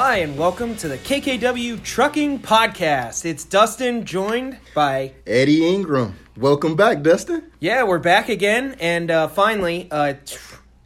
[0.00, 3.24] Hi, and welcome to the KKW Trucking Podcast.
[3.24, 5.14] It's Dustin, joined by.
[5.26, 6.16] Eddie Ingram.
[6.36, 7.50] Welcome back, Dustin.
[7.58, 10.14] Yeah, we're back again, and uh, finally, uh,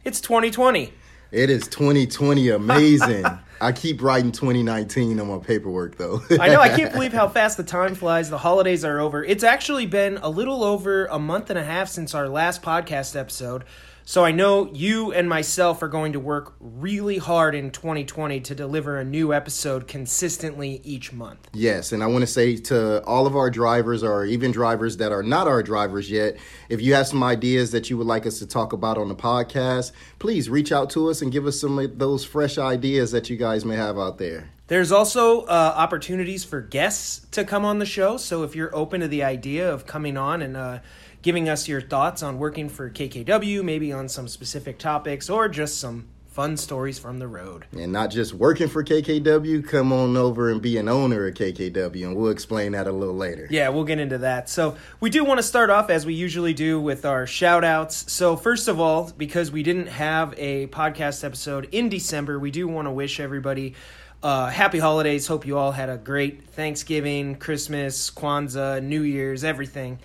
[0.03, 0.91] it's 2020.
[1.31, 2.49] It is 2020.
[2.49, 3.23] Amazing.
[3.61, 6.23] I keep writing 2019 on my paperwork, though.
[6.39, 8.31] I know, I can't believe how fast the time flies.
[8.31, 9.23] The holidays are over.
[9.23, 13.15] It's actually been a little over a month and a half since our last podcast
[13.15, 13.63] episode.
[14.05, 18.53] So I know you and myself are going to work really hard in 2020 to
[18.53, 21.47] deliver a new episode consistently each month.
[21.53, 25.13] Yes, and I want to say to all of our drivers, or even drivers that
[25.13, 26.35] are not our drivers yet,
[26.67, 29.15] if you have some ideas that you would like us to talk about on the
[29.15, 33.29] podcast, please reach out to us and give us some of those fresh ideas that
[33.29, 34.49] you guys may have out there.
[34.67, 38.17] There's also uh, opportunities for guests to come on the show.
[38.17, 40.79] So if you're open to the idea of coming on and uh,
[41.23, 45.79] giving us your thoughts on working for KKW, maybe on some specific topics, or just
[45.79, 47.65] some fun stories from the road.
[47.71, 52.07] And not just working for KKW, come on over and be an owner of KKW,
[52.07, 53.47] and we'll explain that a little later.
[53.49, 54.49] Yeah, we'll get into that.
[54.49, 58.11] So, we do want to start off as we usually do with our shout outs.
[58.11, 62.67] So, first of all, because we didn't have a podcast episode in December, we do
[62.67, 63.75] want to wish everybody.
[64.21, 65.27] Uh, happy holidays.
[65.27, 69.99] Hope you all had a great Thanksgiving, Christmas, Kwanzaa, New Year's, everything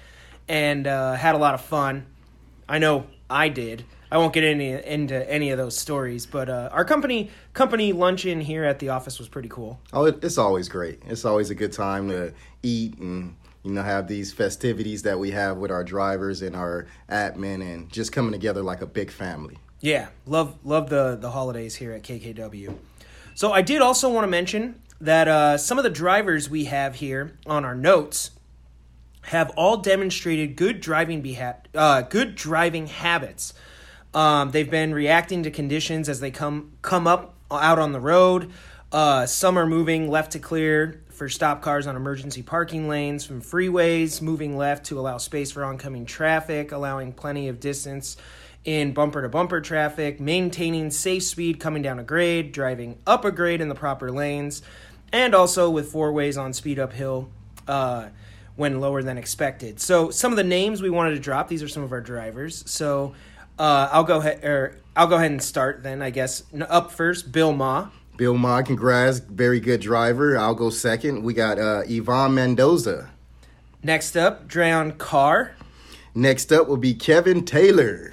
[0.49, 2.07] and uh, had a lot of fun.
[2.69, 3.85] I know I did.
[4.11, 8.41] I won't get any into any of those stories, but uh, our company company luncheon
[8.41, 9.81] here at the office was pretty cool.
[9.93, 11.03] Oh, it, it's always great.
[11.07, 12.33] It's always a good time to
[12.63, 16.87] eat and you know have these festivities that we have with our drivers and our
[17.11, 19.59] admin and just coming together like a big family.
[19.81, 22.75] Yeah, love love the the holidays here at KKW.
[23.35, 26.97] So I did also want to mention that uh, some of the drivers we have
[26.97, 28.31] here on our notes
[29.29, 33.53] have all demonstrated good driving beha- uh, good driving habits.
[34.15, 38.51] Um, they've been reacting to conditions as they come come up out on the road.
[38.91, 43.43] Uh, some are moving left to clear for stop cars on emergency parking lanes from
[43.43, 48.17] freeways, moving left to allow space for oncoming traffic, allowing plenty of distance
[48.65, 53.31] in bumper to bumper traffic, maintaining safe speed coming down a grade, driving up a
[53.31, 54.63] grade in the proper lanes,
[55.13, 57.29] and also with four ways on speed uphill.
[57.67, 58.09] Uh,
[58.59, 59.79] when lower than expected.
[59.79, 61.47] So some of the names we wanted to drop.
[61.47, 62.69] These are some of our drivers.
[62.69, 63.15] So
[63.57, 66.03] uh, I'll go ahead or I'll go ahead and start then.
[66.03, 67.91] I guess up first, Bill Ma.
[68.17, 70.37] Bill Ma, congrats, very good driver.
[70.37, 71.23] I'll go second.
[71.23, 73.11] We got uh, Ivan Mendoza.
[73.85, 75.53] Next up, Dreon Carr.
[76.13, 78.13] Next up will be Kevin Taylor.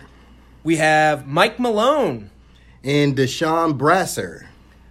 [0.63, 2.29] We have Mike Malone
[2.83, 4.47] and Deshaun Brasser.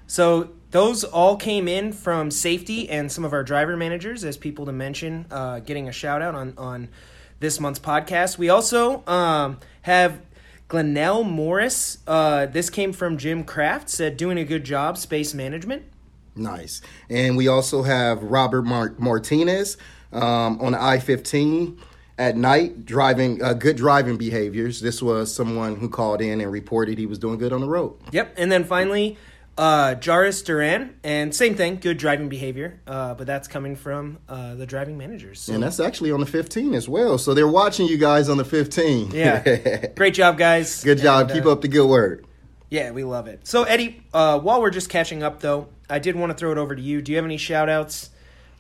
[0.08, 4.66] So those all came in from safety and some of our driver managers as people
[4.66, 6.88] to mention, uh, getting a shout out on, on
[7.38, 8.38] this month's podcast.
[8.38, 10.20] We also um, have
[10.68, 11.98] Glenell Morris.
[12.08, 15.84] Uh, this came from Jim Kraft, said, doing a good job, space management.
[16.34, 16.80] Nice.
[17.08, 19.76] And we also have Robert Mar- Martinez
[20.10, 21.78] um, on the I 15
[22.18, 24.80] at night driving uh, good driving behaviors.
[24.80, 27.96] This was someone who called in and reported he was doing good on the road.
[28.10, 28.34] Yep.
[28.36, 29.16] And then finally,
[29.56, 34.54] uh, Jaris Duran, and same thing, good driving behavior, uh, but that's coming from uh,
[34.54, 35.40] the driving managers.
[35.40, 35.54] So.
[35.54, 37.18] And that's actually on the 15 as well.
[37.18, 39.12] So they're watching you guys on the 15.
[39.12, 39.86] Yeah.
[39.96, 40.82] Great job, guys.
[40.82, 41.30] Good job.
[41.30, 42.24] And, Keep uh, up the good work.
[42.70, 43.46] Yeah, we love it.
[43.46, 46.58] So, Eddie, uh, while we're just catching up, though, I did want to throw it
[46.58, 47.02] over to you.
[47.02, 48.10] Do you have any shout outs?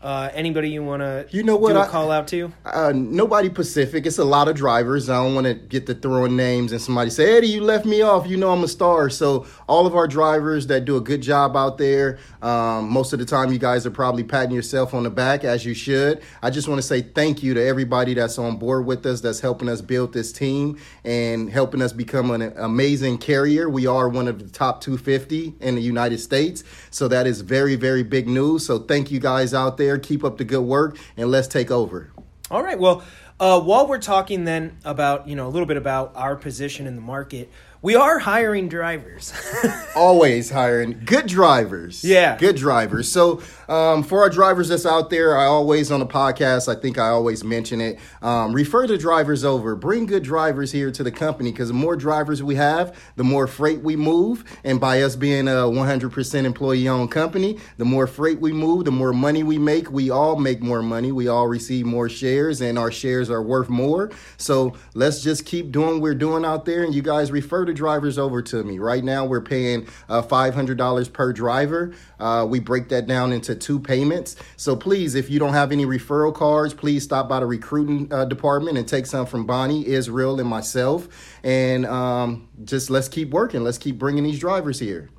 [0.04, 2.52] Uh, anybody you want to you know what I, call out to?
[2.66, 4.04] Uh, nobody Pacific.
[4.04, 5.08] It's a lot of drivers.
[5.08, 8.02] I don't want to get to throwing names and somebody say, Eddie, you left me
[8.02, 8.26] off.
[8.26, 9.08] You know I'm a star.
[9.08, 12.18] So all of our drivers that do a good job out there.
[12.42, 15.64] Um, most of the time, you guys are probably patting yourself on the back as
[15.64, 16.20] you should.
[16.42, 19.40] I just want to say thank you to everybody that's on board with us, that's
[19.40, 23.70] helping us build this team and helping us become an amazing carrier.
[23.70, 26.62] We are one of the top 250 in the United States.
[26.90, 28.66] So that is very, very big news.
[28.66, 29.98] So thank you guys out there there.
[29.98, 32.10] Keep up the good work, and let's take over.
[32.50, 32.78] All right.
[32.78, 33.04] Well,
[33.40, 36.94] uh, while we're talking then about you know a little bit about our position in
[36.94, 37.50] the market,
[37.82, 39.32] we are hiring drivers.
[39.96, 42.04] Always hiring good drivers.
[42.04, 42.36] Yeah.
[42.36, 43.10] Good drivers.
[43.10, 46.98] So, um, for our drivers that's out there, I always on the podcast, I think
[46.98, 47.98] I always mention it.
[48.22, 49.76] Um, refer the drivers over.
[49.76, 53.46] Bring good drivers here to the company because the more drivers we have, the more
[53.46, 54.44] freight we move.
[54.64, 58.92] And by us being a 100% employee owned company, the more freight we move, the
[58.92, 59.90] more money we make.
[59.90, 61.12] We all make more money.
[61.12, 64.10] We all receive more shares, and our shares are worth more.
[64.36, 66.84] So, let's just keep doing what we're doing out there.
[66.84, 68.78] And you guys refer the drivers over to me.
[68.78, 71.94] Right now, we're paying uh, $500 per driver.
[72.24, 74.36] Uh, we break that down into two payments.
[74.56, 78.24] So please, if you don't have any referral cards, please stop by the recruiting uh,
[78.24, 81.06] department and take some from Bonnie, Israel, and myself.
[81.42, 83.62] And um, just let's keep working.
[83.62, 85.10] Let's keep bringing these drivers here.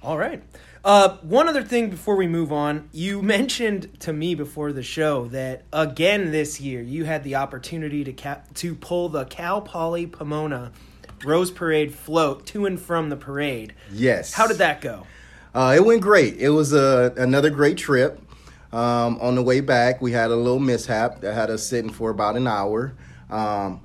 [0.00, 0.44] All right.
[0.84, 5.24] Uh, one other thing before we move on, you mentioned to me before the show
[5.28, 10.06] that again this year you had the opportunity to cap- to pull the Cal Poly
[10.06, 10.70] Pomona
[11.24, 13.74] Rose Parade float to and from the parade.
[13.90, 14.32] Yes.
[14.32, 15.06] How did that go?
[15.54, 16.36] Uh, it went great.
[16.38, 18.20] It was a, another great trip.
[18.72, 22.10] Um, on the way back, we had a little mishap that had us sitting for
[22.10, 22.96] about an hour.
[23.30, 23.80] Um,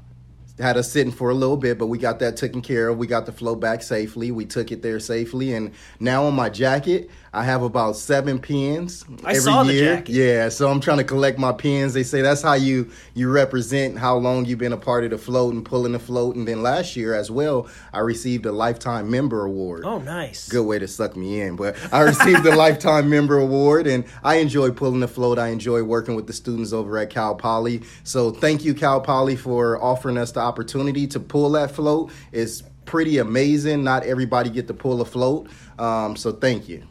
[0.59, 2.97] had us sitting for a little bit, but we got that taken care of.
[2.97, 4.31] We got the float back safely.
[4.31, 9.05] We took it there safely, and now on my jacket, I have about seven pins
[9.23, 9.95] I every saw the year.
[9.97, 10.11] jacket.
[10.13, 11.93] Yeah, so I'm trying to collect my pins.
[11.93, 15.17] They say that's how you you represent how long you've been a part of the
[15.17, 16.35] float and pulling the float.
[16.35, 20.49] And then last year as well, I received a lifetime member award Oh, nice.
[20.49, 21.55] good way to suck me in.
[21.55, 25.37] But I received the lifetime member award, and I enjoy pulling the float.
[25.37, 27.81] I enjoy working with the students over at Cal Poly.
[28.03, 32.11] So thank you, Cal Poly, for offering us the opportunity to pull that float.
[32.31, 33.83] It's pretty amazing.
[33.83, 35.47] Not everybody get to pull a float,
[35.77, 36.83] um, so thank you.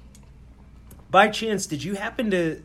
[1.10, 2.62] By chance, did you happen to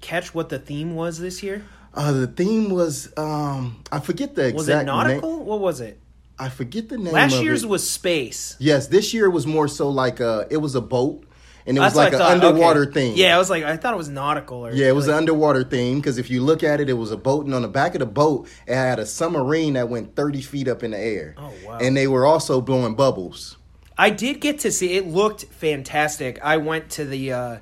[0.00, 1.64] catch what the theme was this year?
[1.94, 4.86] Uh, the theme was um, I forget the exact Was it name.
[4.86, 5.44] nautical?
[5.44, 5.98] What was it?
[6.38, 7.12] I forget the name.
[7.12, 7.68] Last year's it.
[7.68, 8.56] was space.
[8.58, 8.88] yes.
[8.88, 11.24] This year was more so like a it was a boat,
[11.64, 12.92] and it was That's like an underwater Okay.
[12.92, 13.12] theme.
[13.16, 14.66] Yeah, I was like, I thought it was nautical.
[14.66, 16.94] Or Yeah, it was like, an underwater theme because if you look at it, it
[16.94, 19.88] was a boat, and on the back of the boat, it had a submarine that
[19.88, 21.36] went 30 feet up in the air.
[21.38, 21.78] Oh, wow.
[21.80, 23.56] And they were also blowing bubbles.
[23.96, 24.96] I did get to see.
[24.96, 26.40] It looked fantastic.
[26.44, 27.56] I went to the uh,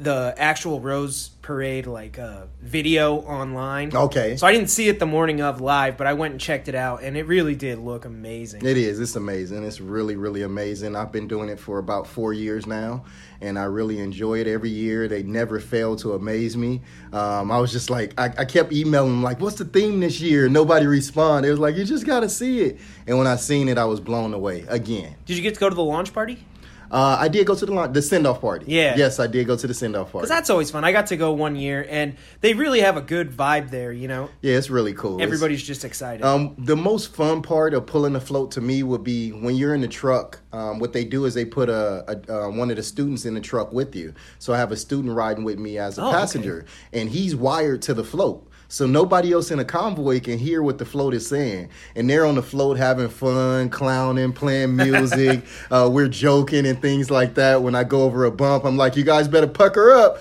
[0.00, 3.94] the actual Rose Parade like uh, video online.
[3.94, 4.36] Okay.
[4.36, 6.74] So I didn't see it the morning of live, but I went and checked it
[6.74, 8.64] out, and it really did look amazing.
[8.64, 9.00] It is.
[9.00, 9.64] It's amazing.
[9.64, 10.96] It's really, really amazing.
[10.96, 13.04] I've been doing it for about four years now,
[13.40, 15.08] and I really enjoy it every year.
[15.08, 16.82] They never fail to amaze me.
[17.12, 20.20] Um, I was just like, I, I kept emailing them, like, what's the theme this
[20.20, 20.48] year?
[20.48, 21.48] Nobody responded.
[21.48, 22.78] It was like, you just got to see it.
[23.06, 25.16] And when I seen it, I was blown away again.
[25.26, 26.44] Did you get to go to the launch party?
[26.90, 28.66] Uh, I did go to the, the send off party.
[28.68, 28.96] Yeah.
[28.96, 30.24] Yes, I did go to the send off party.
[30.24, 30.84] Because that's always fun.
[30.84, 33.92] I got to go one year, and they really have a good vibe there.
[33.92, 35.14] You know, Yeah, it's really cool.
[35.16, 36.24] It's- everybody's just excited.
[36.24, 39.74] um, the most fun part of pulling the float to me would be when you're
[39.74, 40.40] in the truck.
[40.52, 43.34] Um, what they do is they put a, a uh, one of the students in
[43.34, 44.12] the truck with you.
[44.40, 46.16] So I have a student riding with me as a Oh, okay.
[46.18, 48.48] passenger, and he's wired to the float.
[48.70, 52.24] So nobody else in the convoy can hear what the float is saying, and they're
[52.24, 55.44] on the float having fun, clowning, playing music.
[55.72, 57.64] uh, we're joking and things like that.
[57.64, 60.18] When I go over a bump, I'm like, "You guys better pucker up."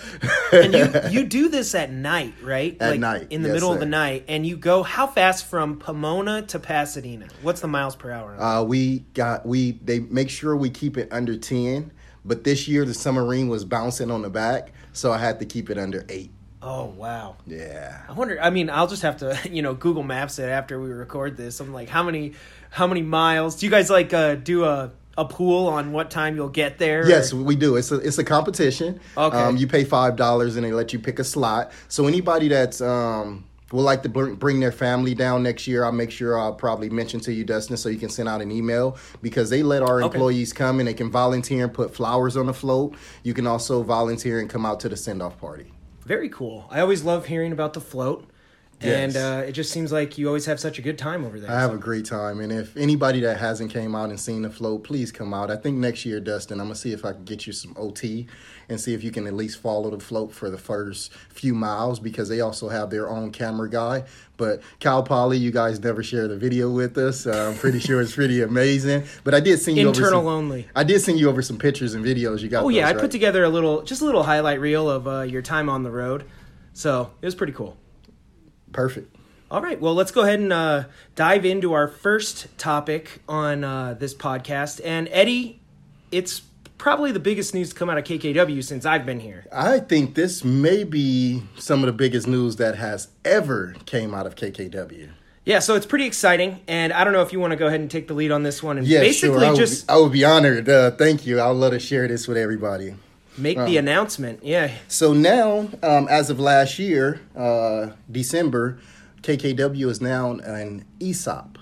[0.52, 2.76] and you you do this at night, right?
[2.80, 5.46] At like night, in the yes, middle of the night, and you go how fast
[5.46, 7.28] from Pomona to Pasadena?
[7.44, 8.36] What's the miles per hour?
[8.42, 11.92] Uh, we got we they make sure we keep it under ten,
[12.26, 15.70] but this year the submarine was bouncing on the back, so I had to keep
[15.70, 16.32] it under eight.
[16.62, 17.36] Oh wow!
[17.48, 18.02] Yeah.
[18.08, 18.40] I wonder.
[18.42, 21.60] I mean, I'll just have to you know Google Maps it after we record this.
[21.60, 22.34] I'm like, how many
[22.70, 23.56] how many miles?
[23.56, 27.08] Do you guys like uh, do a a pool on what time you'll get there?
[27.08, 27.76] Yes, or- we do.
[27.76, 29.00] It's a it's a competition.
[29.18, 29.38] Okay.
[29.38, 31.72] Um, you pay five dollars and they let you pick a slot.
[31.90, 35.92] So anybody that's um would like to bring, bring their family down next year, I'll
[35.92, 38.98] make sure I'll probably mention to you, Dustin, so you can send out an email
[39.22, 40.06] because they let our Okay.
[40.16, 42.96] employees come and they can volunteer and put flowers on the float.
[43.22, 45.72] You can also volunteer and come out to the send off party.
[46.10, 46.66] Very cool.
[46.72, 48.28] I always love hearing about the float,
[48.82, 51.52] and uh, it just seems like you always have such a good time over there.
[51.52, 54.42] I have so- a great time, and if anybody that hasn't came out and seen
[54.44, 55.52] the float, please come out.
[55.52, 58.28] I think next year, Dustin, I'm gonna see if I can get you some OT
[58.70, 62.00] and see if you can at least follow the float for the first few miles
[62.00, 64.04] because they also have their own camera guy.
[64.38, 67.28] But Cal Poly, you guys never shared the video with us.
[67.28, 69.04] Uh, I'm pretty sure it's pretty amazing.
[69.24, 70.68] But I did send you Internal over some, only.
[70.76, 72.42] I did send you over some pictures and videos.
[72.42, 72.64] You got?
[72.64, 73.02] Oh yeah, I right?
[73.02, 75.92] put together a little, just a little highlight reel of uh, your time on the
[75.92, 76.24] road.
[76.74, 77.76] So it was pretty cool.
[78.72, 79.16] Perfect.
[79.52, 80.84] All right, well, let's go ahead and uh,
[81.16, 84.80] dive into our first topic on uh, this podcast.
[84.86, 85.60] And Eddie,
[86.12, 86.44] it's
[86.78, 89.46] probably the biggest news to come out of KKW since I've been here.
[89.52, 94.28] I think this may be some of the biggest news that has ever came out
[94.28, 95.10] of KKW.
[95.46, 97.80] Yeah, so it's pretty exciting, and I don't know if you want to go ahead
[97.80, 99.46] and take the lead on this one and Yeah, basically sure.
[99.46, 100.70] I would, just be, I would be honored.
[100.70, 101.42] Uh, thank you.
[101.42, 102.94] I'd love to share this with everybody.
[103.40, 104.44] Make the announcement.
[104.44, 108.80] Yeah, So now, um, as of last year, uh, December,
[109.22, 111.58] KKW is now an ESOP.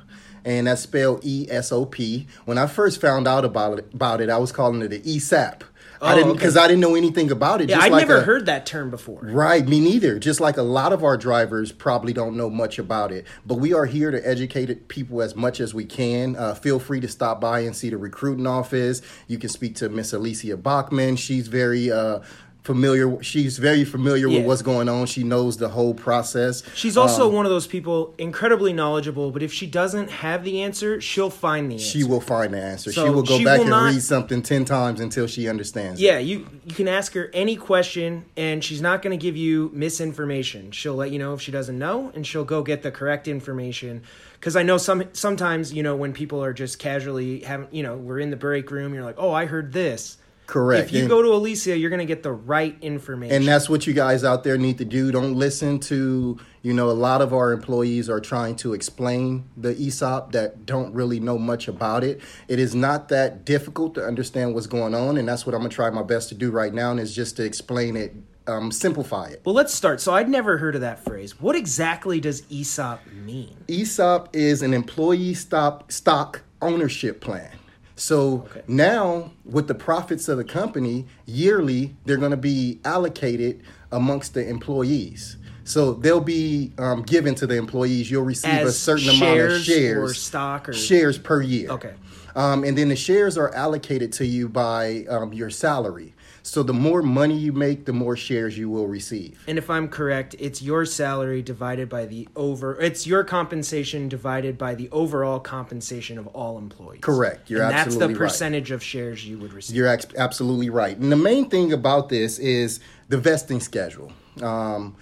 [0.46, 2.26] And that's spelled E S O P.
[2.46, 5.64] When I first found out about it, about it, I was calling it an ESAP.
[6.02, 6.38] I Oh, didn't okay.
[6.40, 7.70] because I didn't know anything about it.
[7.70, 9.22] yeah, just I'd like never a- heard that term before.
[9.24, 10.20] Right, me neither.
[10.20, 13.74] Just like a lot of our drivers probably don't know much about it, but we
[13.74, 16.36] are here to educate people as much as we can.
[16.36, 19.02] Uh, feel free to stop by and see the recruiting office.
[19.28, 21.16] You can speak to Miss Alicia Bachman.
[21.16, 22.20] She's very uh,
[22.68, 23.24] familiar.
[23.24, 24.40] She's very familiar Yeah.
[24.40, 25.08] with what's going on.
[25.08, 26.62] She knows the whole process.
[26.76, 30.62] She's also um, one of those people incredibly knowledgeable, but if she doesn't have the
[30.62, 31.88] answer, she'll find the answer.
[31.98, 32.92] She will find the answer.
[32.92, 35.48] So she will go she back will and not- read something ten times until she
[35.48, 36.00] understands.
[36.00, 36.04] it.
[36.04, 39.72] Yeah, you you can ask her any question and she's not going to give you
[39.74, 40.72] misinformation.
[40.72, 44.02] She'll let you know if she doesn't know and she'll go get the correct information
[44.42, 47.96] cuz I know some sometimes, you know, when people are just casually having, you know,
[47.96, 50.18] we're in the break room, you're like, "Oh, I heard this."
[50.48, 50.86] Correct.
[50.88, 53.36] If you And- go to Alicia, you're going to get the right information.
[53.36, 55.12] And that's what you guys out there need to do.
[55.12, 59.76] Don't listen to, you know, a lot of our employees are trying to explain the
[59.76, 62.22] ESOP that don't really know much about it.
[62.48, 65.70] It is not that difficult to understand what's going on, and that's what I'm gonna
[65.70, 68.16] try my best to do right now, and is just to explain it,
[68.48, 69.42] um, simplify it.
[69.46, 70.00] well, let's start.
[70.00, 71.42] So I'd never heard of that phrase.
[71.42, 73.58] What exactly does ESOP mean?
[73.68, 77.50] ESOP is an employee stop stock ownership plan.
[77.98, 78.62] So Okay.
[78.68, 83.62] now, with the profits of the company, yearly they're going to be allocated
[83.92, 85.38] amongst the employees.
[85.64, 88.10] So they'll be um, given to the employees.
[88.10, 91.72] You'll receive a certain amount of shares shares or stock or- shares per year.
[91.72, 91.94] Okay.
[92.36, 96.14] Um, and then the shares are allocated to you by um, your salary.
[96.48, 99.44] So the more money you make, the more shares you will receive.
[99.50, 102.80] And if I'm correct, it's your salary divided by the over.
[102.80, 107.02] It's your compensation divided by the overall compensation of all employees.
[107.02, 107.50] Correct.
[107.50, 109.76] You're and absolutely that's the percentage of shares you would receive.
[109.76, 110.98] You're ex- absolutely right.
[110.98, 114.14] And the main thing about this is the vesting schedule.
[114.42, 114.96] Um,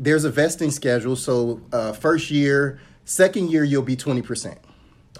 [0.00, 1.16] there's a vesting schedule.
[1.16, 4.56] So, uh, first year, second year, you'll be 20%.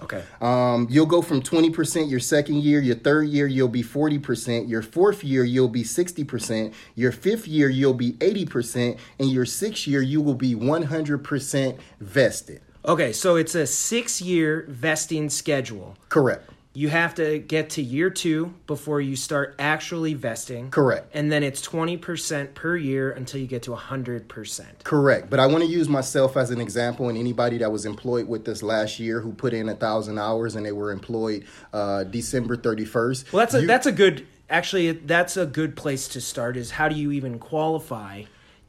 [0.01, 0.23] Okay.
[0.41, 4.81] Um, you'll go from 20% your second year, your third year, you'll be 40%, your
[4.81, 10.01] fourth year, you'll be 60%, your fifth year, you'll be 80%, and your sixth year,
[10.01, 12.61] you will be 100% vested.
[12.85, 13.13] Okay.
[13.13, 15.97] So it's a six-year vesting schedule.
[16.09, 16.49] Correct.
[16.79, 20.71] You have to get to year two before you start actually vesting.
[20.71, 21.11] Correct.
[21.13, 24.85] And then it's twenty percent per year until you get to hundred percent.
[24.85, 28.29] Correct, but I want to use myself as an example, and anybody that was employed
[28.29, 31.43] with us last year who put in a thousand hours and they were employed
[31.73, 33.33] uh, December thirty first.
[33.33, 36.55] Well, that's a that's a good actually that's a good place to start.
[36.55, 38.23] Is how do you even qualify?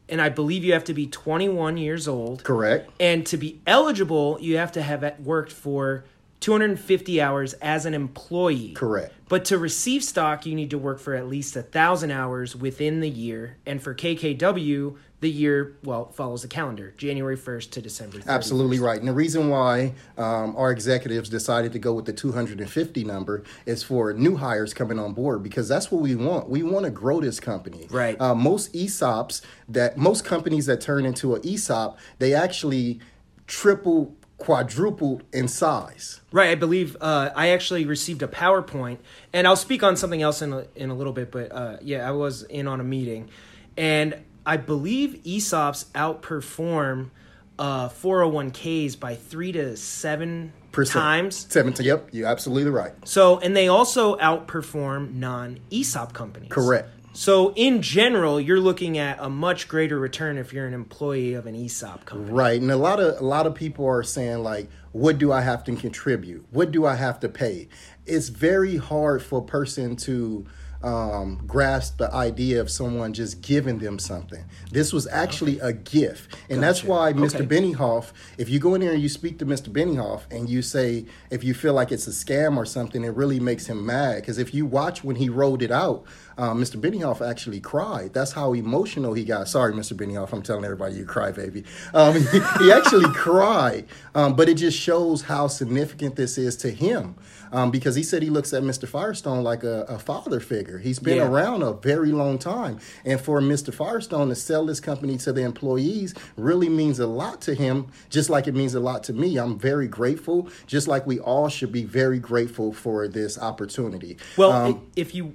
[0.08, 2.42] And I believe you have to be 21 years old.
[2.42, 2.90] correct.
[2.98, 6.02] And to be eligible, you have to have worked for
[6.40, 8.72] 250 hours as an employee.
[8.72, 9.12] Correct.
[9.28, 13.00] But to receive stock, you need to work for at least a thousand hours within
[13.00, 13.58] the year.
[13.66, 18.18] And for KKW, the year well follows the calendar, January 1st to December.
[18.18, 18.26] 31st.
[18.26, 18.98] Absolutely right.
[18.98, 23.82] And the reason why um, our executives decided to go with the 250 number is
[23.82, 26.48] for new hires coming on board because that's what we want.
[26.48, 27.86] We want to grow this company.
[27.90, 28.18] Right.
[28.20, 33.00] Uh, most ESOPs that most companies that turn into an ESOP, they actually
[33.46, 36.20] triple, quadrupled in size.
[36.32, 38.98] Right, I believe uh, I actually received a PowerPoint,
[39.32, 41.30] and I'll speak on something else in a, in a little bit.
[41.30, 43.28] But uh, yeah, I was in on a meeting,
[43.76, 47.10] and I believe ESOPs outperform
[47.58, 51.02] uh, 401ks by three to seven Percent.
[51.02, 51.46] times.
[51.50, 51.86] Seventeen.
[51.86, 52.92] Yep, you're absolutely right.
[53.04, 56.50] So, and they also outperform non ESOP companies.
[56.50, 56.88] Correct.
[57.12, 61.46] So, in general, you're looking at a much greater return if you're an employee of
[61.46, 62.32] an ESOP company.
[62.32, 65.40] Right, and a lot of a lot of people are saying like, "What do I
[65.40, 66.46] have to contribute?
[66.50, 67.68] What do I have to pay?"
[68.06, 70.46] It's very hard for a person to
[70.82, 74.44] um, grasp the idea of someone just giving them something.
[74.70, 77.42] This was actually a gift, and that's why Mr.
[77.42, 77.46] Okay.
[77.46, 78.12] Benioff.
[78.38, 79.68] If you go in there and you speak to Mr.
[79.68, 83.40] Benioff and you say if you feel like it's a scam or something, it really
[83.40, 84.16] makes him mad.
[84.16, 86.04] Because if you watch when he rolled it out,
[86.38, 86.80] um, Mr.
[86.80, 88.12] Benioff actually cried.
[88.14, 89.48] That's how emotional he got.
[89.48, 89.92] Sorry, Mr.
[89.94, 91.64] Benioff, I'm telling everybody you cry, baby.
[91.94, 96.70] Um, he, he actually cried, um, but it just shows how significant this is to
[96.70, 97.14] him.
[97.52, 98.86] Um, because he said he looks at Mr.
[98.86, 100.78] Firestone like a, a father figure.
[100.78, 101.26] He's been Yeah.
[101.26, 102.78] around a very long time.
[103.04, 103.74] And for Mr.
[103.74, 108.30] Firestone to sell this company to the employees really means a lot to him, just
[108.30, 109.36] like it means a lot to me.
[109.36, 114.16] I'm very grateful, just like we all should be very grateful for this opportunity.
[114.36, 115.34] Well, Um, if you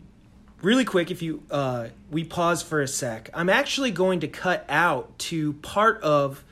[0.61, 4.65] really quick, if you uh, we pause for a sec, I'm actually going to cut
[4.69, 6.43] out to part of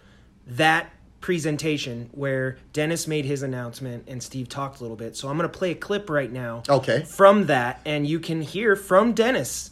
[0.48, 0.91] that
[1.22, 5.15] presentation where Dennis made his announcement and Steve talked a little bit.
[5.15, 6.63] So I'm going to play a clip right now.
[6.67, 7.05] Okay.
[7.05, 9.72] From that, and you can hear from Dennis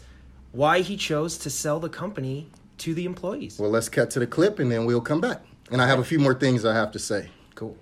[0.54, 3.60] why he chose to sell the company to the employees.
[3.60, 5.42] well, let's cut to the clip and then we'll come back.
[5.72, 7.30] And I have a few more things I have to say.
[7.54, 7.78] Cool.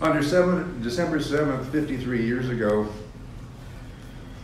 [0.00, 2.88] On December, December 7th, 53 years ago,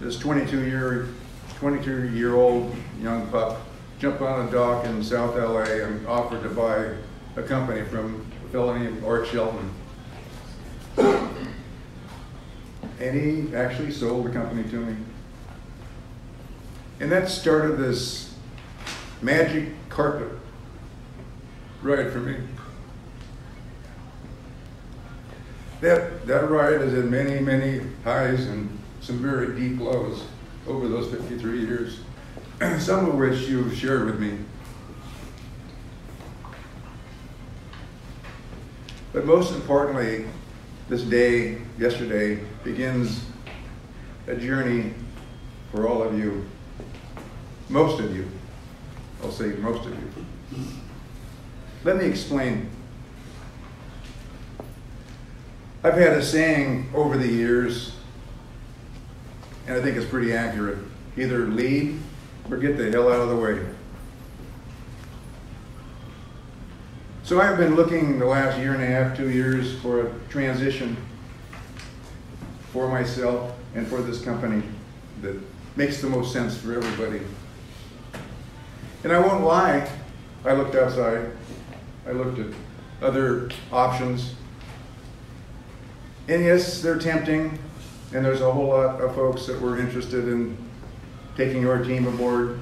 [0.01, 1.09] this 22 year,
[1.57, 3.61] 22 year old young pup
[3.99, 6.95] jumped on a dock in South LA and offered to buy
[7.37, 9.71] a company from a fellow named Art Shelton.
[12.99, 14.97] And he actually sold the company to me.
[17.01, 18.35] And that started this
[19.23, 20.31] magic carpet
[21.83, 22.37] ride for me.
[25.81, 30.25] That, that ride has had many, many highs and some very deep lows
[30.67, 32.01] over those 53 years,
[32.81, 34.37] some of which you've shared with me.
[39.13, 40.27] But most importantly,
[40.89, 43.25] this day, yesterday, begins
[44.27, 44.93] a journey
[45.71, 46.45] for all of you,
[47.69, 48.29] most of you.
[49.23, 50.65] I'll say most of you.
[51.85, 52.71] Let me explain.
[55.85, 57.96] I've had a saying over the years,
[59.67, 60.79] and I think it's pretty accurate
[61.17, 61.99] either lead
[62.51, 63.65] or get the hell out of the way.
[67.25, 70.97] So I've been looking the last year and a half, two years for a transition
[72.73, 74.63] for myself and for this company
[75.23, 75.37] that
[75.75, 77.21] makes the most sense for everybody.
[79.03, 79.91] And I won't lie,
[80.45, 81.31] I looked outside,
[82.07, 82.47] I looked at
[83.03, 84.35] other options.
[86.29, 87.59] And yes, they're tempting,
[88.15, 90.57] and there's a whole lot of folks that were interested in
[91.37, 92.59] taking your team aboard.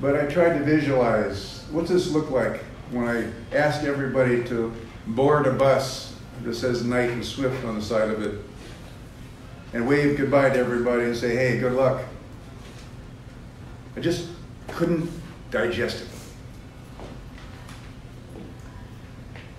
[0.00, 4.72] But I tried to visualize what's this look like when I ask everybody to
[5.06, 8.40] board a bus that says Knight and Swift on the side of it
[9.72, 12.02] and wave goodbye to everybody and say, hey, good luck.
[13.96, 14.28] I just
[14.68, 15.10] couldn't
[15.50, 16.08] digest it.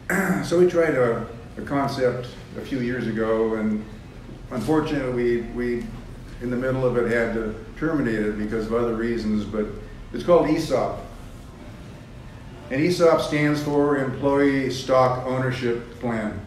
[0.45, 3.83] so we tried a, a, concept a few years ago, and
[4.51, 5.85] unfortunately, we, we,
[6.41, 9.65] in the middle of it, had to terminate it because of other reasons, but
[10.13, 10.99] it's called ESOP.
[12.69, 16.39] And ESOP stands for Employee Stock Ownership Plan.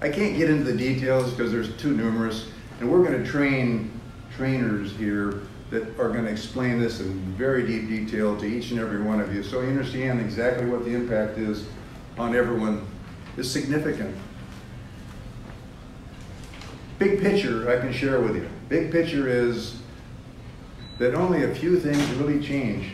[0.00, 2.48] I can't get into the details because there's too numerous,
[2.80, 3.92] and we're going to train
[4.36, 5.42] trainers here
[5.72, 9.20] that are going to explain this in very deep detail to each and every one
[9.20, 11.66] of you so you understand exactly what the impact is
[12.18, 12.86] on everyone
[13.38, 14.14] is significant.
[16.98, 18.46] Big picture I can share with you.
[18.68, 19.80] Big picture is
[20.98, 22.92] that only a few things really change.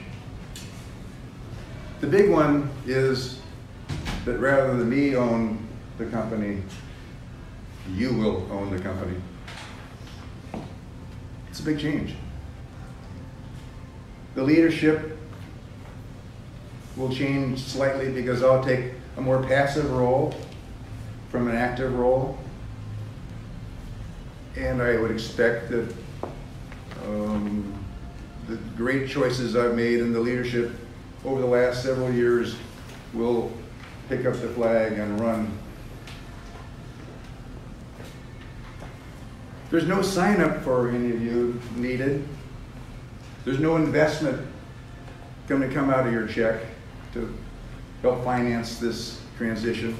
[2.01, 3.41] The big one is
[4.25, 5.67] that rather than me own
[5.99, 6.62] the company,
[7.93, 9.17] you will own the company.
[11.51, 12.14] It's a big change.
[14.38, 15.18] The leadership
[16.96, 20.33] will change slightly because I'll take a more passive role
[21.29, 22.38] from an active role.
[24.57, 25.92] And I would expect that
[27.05, 27.85] um,
[28.46, 30.70] the great choices I've made in the leadership
[31.24, 32.55] over the last several years
[33.14, 33.53] will
[34.09, 35.51] pick up the flag and run
[39.70, 42.27] There's no sign up for any of you needed.
[43.48, 44.46] There's no investment
[45.46, 46.66] going to come out of your check
[47.14, 47.34] to
[48.02, 49.96] help finance this transition.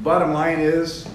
[0.00, 1.06] Bottom line is,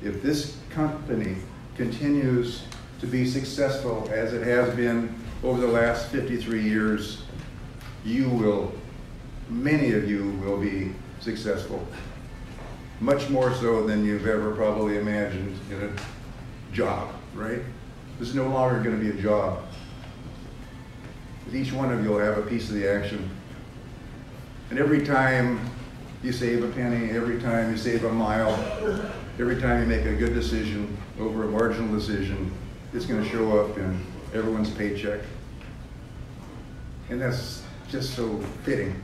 [0.00, 1.38] if this company
[1.74, 2.62] continues
[3.00, 7.22] to be successful as it has been over the last 53 years,
[8.04, 8.72] you will
[9.48, 11.84] many of you will be successful.
[13.00, 17.60] Much more so than you've ever probably imagined in a job, right?
[18.18, 19.62] This is no longer going to be a job.
[21.44, 23.30] With each one of you will have a piece of the action.
[24.70, 25.60] And every time
[26.22, 28.52] you save a penny, every time you save a mile,
[29.38, 32.50] every time you make a good decision over a marginal decision,
[32.94, 34.00] it's going to show up in
[34.32, 35.20] everyone's paycheck.
[37.10, 39.02] And that's just so fitting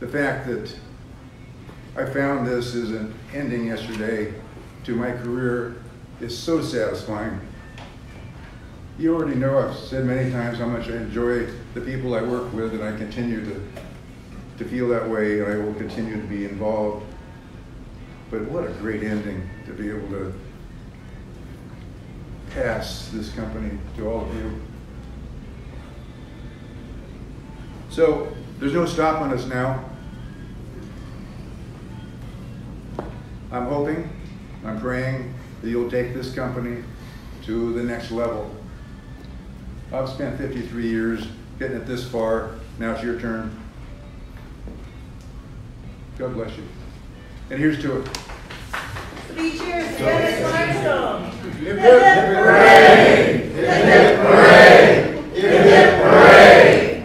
[0.00, 0.74] the fact that
[1.98, 4.32] I found this as an ending yesterday
[4.84, 5.82] to my career
[6.20, 7.40] is so satisfying.
[9.00, 12.52] You already know I've said many times how much I enjoy the people I work
[12.52, 13.60] with, and I continue to,
[14.58, 17.04] to feel that way, and I will continue to be involved.
[18.30, 20.32] But what a great ending to be able to
[22.50, 24.60] pass this company to all of you.
[27.90, 29.84] So there's no stopping us now.
[33.50, 34.10] I'm hoping,
[34.64, 35.32] I'm praying
[35.62, 36.84] that you'll take this company
[37.44, 38.54] to the next level.
[39.90, 41.26] I've spent 53 years
[41.58, 42.50] getting it this far.
[42.78, 43.58] Now it's your turn.
[46.18, 46.64] God bless you.
[47.50, 48.08] And here's to it.
[49.28, 51.24] Three cheers to Dennis Firestone.
[51.58, 53.50] Hip hip hooray!
[53.54, 55.22] Hip hip hooray!
[55.34, 57.04] Hip hip hooray!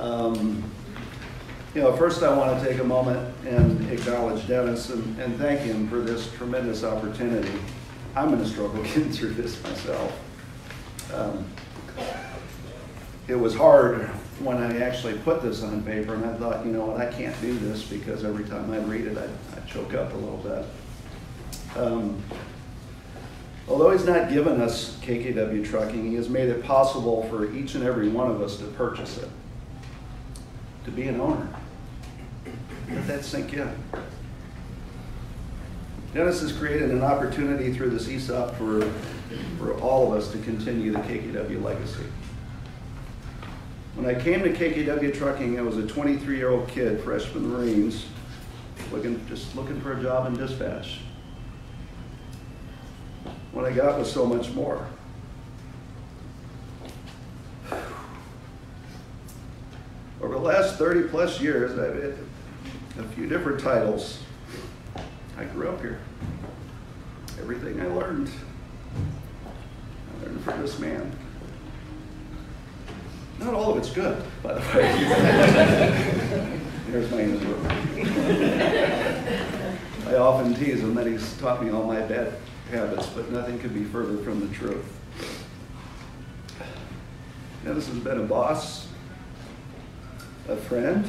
[0.00, 0.64] Um,
[1.74, 5.60] you know, first I want to take a moment and acknowledge Dennis and, and thank
[5.60, 7.52] him for this tremendous opportunity.
[8.14, 10.18] I'm going to struggle getting through this myself.
[11.12, 11.46] Um,
[13.28, 14.08] it was hard
[14.40, 17.38] when I actually put this on paper, and I thought, you know what, I can't
[17.40, 19.24] do this because every time I read it, I,
[19.56, 20.64] I choke up a little bit.
[21.76, 22.22] Um,
[23.68, 27.84] although he's not given us KKW trucking, he has made it possible for each and
[27.84, 29.28] every one of us to purchase it,
[30.84, 31.48] to be an owner.
[32.90, 33.72] Let that sink in.
[36.14, 38.80] Dennis has created an opportunity through this ESOP for,
[39.58, 42.04] for all of us to continue the KKW legacy.
[43.94, 48.06] When I came to KKW Trucking, I was a 23-year-old kid, freshman Marines,
[48.90, 51.00] looking, just looking for a job in dispatch.
[53.52, 54.86] What I got was so much more.
[60.22, 62.18] Over the last 30 plus years, I've
[62.98, 64.22] a few different titles.
[65.36, 66.00] I grew up here.
[67.38, 68.28] Everything I learned,
[70.10, 71.16] I learned from this man.
[73.38, 74.92] Not all of it's good, by the way.
[76.90, 77.66] There's my room.
[80.08, 82.34] I often tease him that he's taught me all my bad
[82.70, 84.92] habits, but nothing could be further from the truth.
[87.64, 88.88] Dennis has been a boss,
[90.48, 91.08] a friend,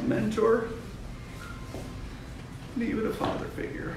[0.00, 0.68] a mentor,
[2.74, 3.94] and even a father figure.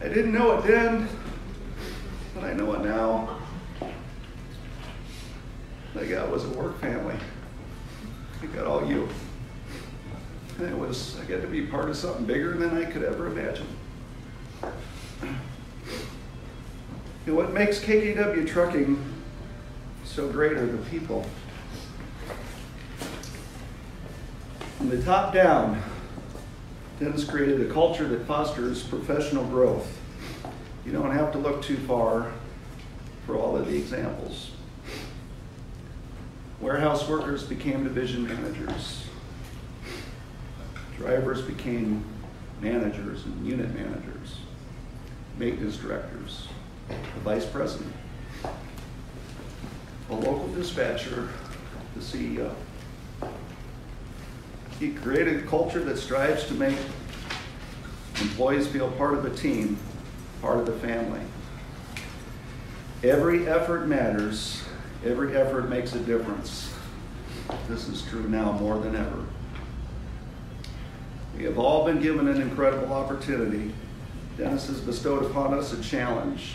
[0.00, 1.08] I didn't know it then,
[2.34, 3.38] but I know it now.
[5.98, 7.16] I got was a work family.
[8.42, 9.08] I got all you.
[10.58, 13.28] And it was, I got to be part of something bigger than I could ever
[13.28, 13.66] imagine.
[17.26, 19.02] And what makes KKW trucking
[20.04, 21.24] so great are the people.
[24.94, 25.82] The top down,
[27.00, 29.98] Dennis created a culture that fosters professional growth.
[30.86, 32.30] You don't have to look too far
[33.26, 34.52] for all of the examples.
[36.60, 39.04] Warehouse workers became division managers.
[40.96, 42.04] Drivers became
[42.60, 44.38] managers and unit managers,
[45.36, 46.46] maintenance directors,
[46.88, 47.92] the vice president,
[50.08, 51.28] a local dispatcher,
[51.96, 52.54] the CEO.
[54.78, 56.76] He created a culture that strives to make
[58.20, 59.78] employees feel part of a team,
[60.40, 61.20] part of the family.
[63.02, 64.62] Every effort matters.
[65.04, 66.72] Every effort makes a difference.
[67.68, 69.24] This is true now more than ever.
[71.36, 73.74] We have all been given an incredible opportunity.
[74.38, 76.54] Dennis has bestowed upon us a challenge.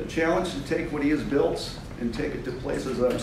[0.00, 3.18] A challenge to take what he has built and take it to places I'm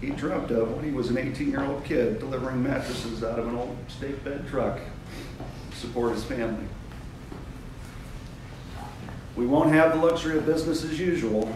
[0.00, 3.46] he dreamt of when he was an 18 year old kid delivering mattresses out of
[3.48, 4.80] an old stake bed truck
[5.70, 6.66] to support his family.
[9.36, 11.54] We won't have the luxury of business as usual.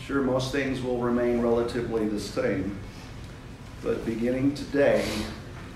[0.00, 2.78] Sure, most things will remain relatively the same,
[3.82, 5.06] but beginning today,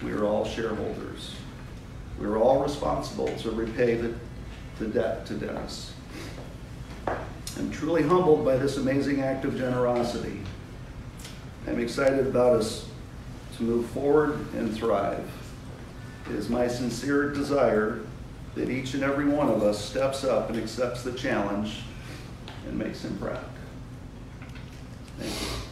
[0.02, 1.34] we are all shareholders.
[2.18, 4.14] We are all responsible to repay the,
[4.78, 5.92] the debt to Dennis.
[7.58, 10.40] I'm truly humbled by this amazing act of generosity.
[11.66, 12.86] I'm excited about us
[13.56, 15.28] to move forward and thrive.
[16.28, 18.00] It is my sincere desire
[18.54, 21.80] that each and every one of us steps up and accepts the challenge
[22.66, 23.44] and makes him proud.
[25.18, 25.71] Thank you.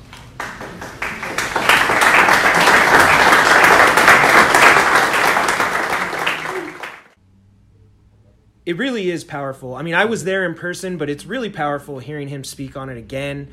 [8.67, 9.75] It really is powerful.
[9.75, 12.89] I mean, I was there in person, but it's really powerful hearing him speak on
[12.89, 13.49] it again.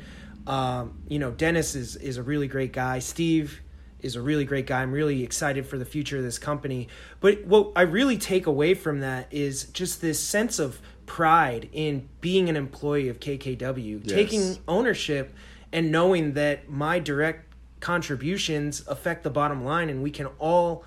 [0.46, 2.98] Um, you know, Dennis is is a really great guy.
[2.98, 3.60] Steve
[4.00, 4.82] is a really great guy.
[4.82, 6.88] I'm really excited for the future of this company.
[7.20, 12.08] But what I really take away from that is just this sense of pride in
[12.20, 14.14] being an employee of KKW, yes.
[14.14, 15.34] taking ownership
[15.72, 20.84] and knowing that my direct contributions affect the bottom line and we can all,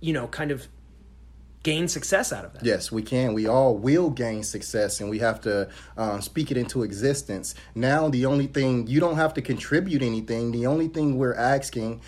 [0.00, 0.66] you know, kind of
[1.64, 2.64] gain success out of that.
[2.64, 3.34] Yes, we can.
[3.34, 7.56] We all will gain success, and we have to um, speak it into existence.
[7.74, 10.52] Now, the only thing you don't have to contribute anything.
[10.52, 12.00] The only thing we're asking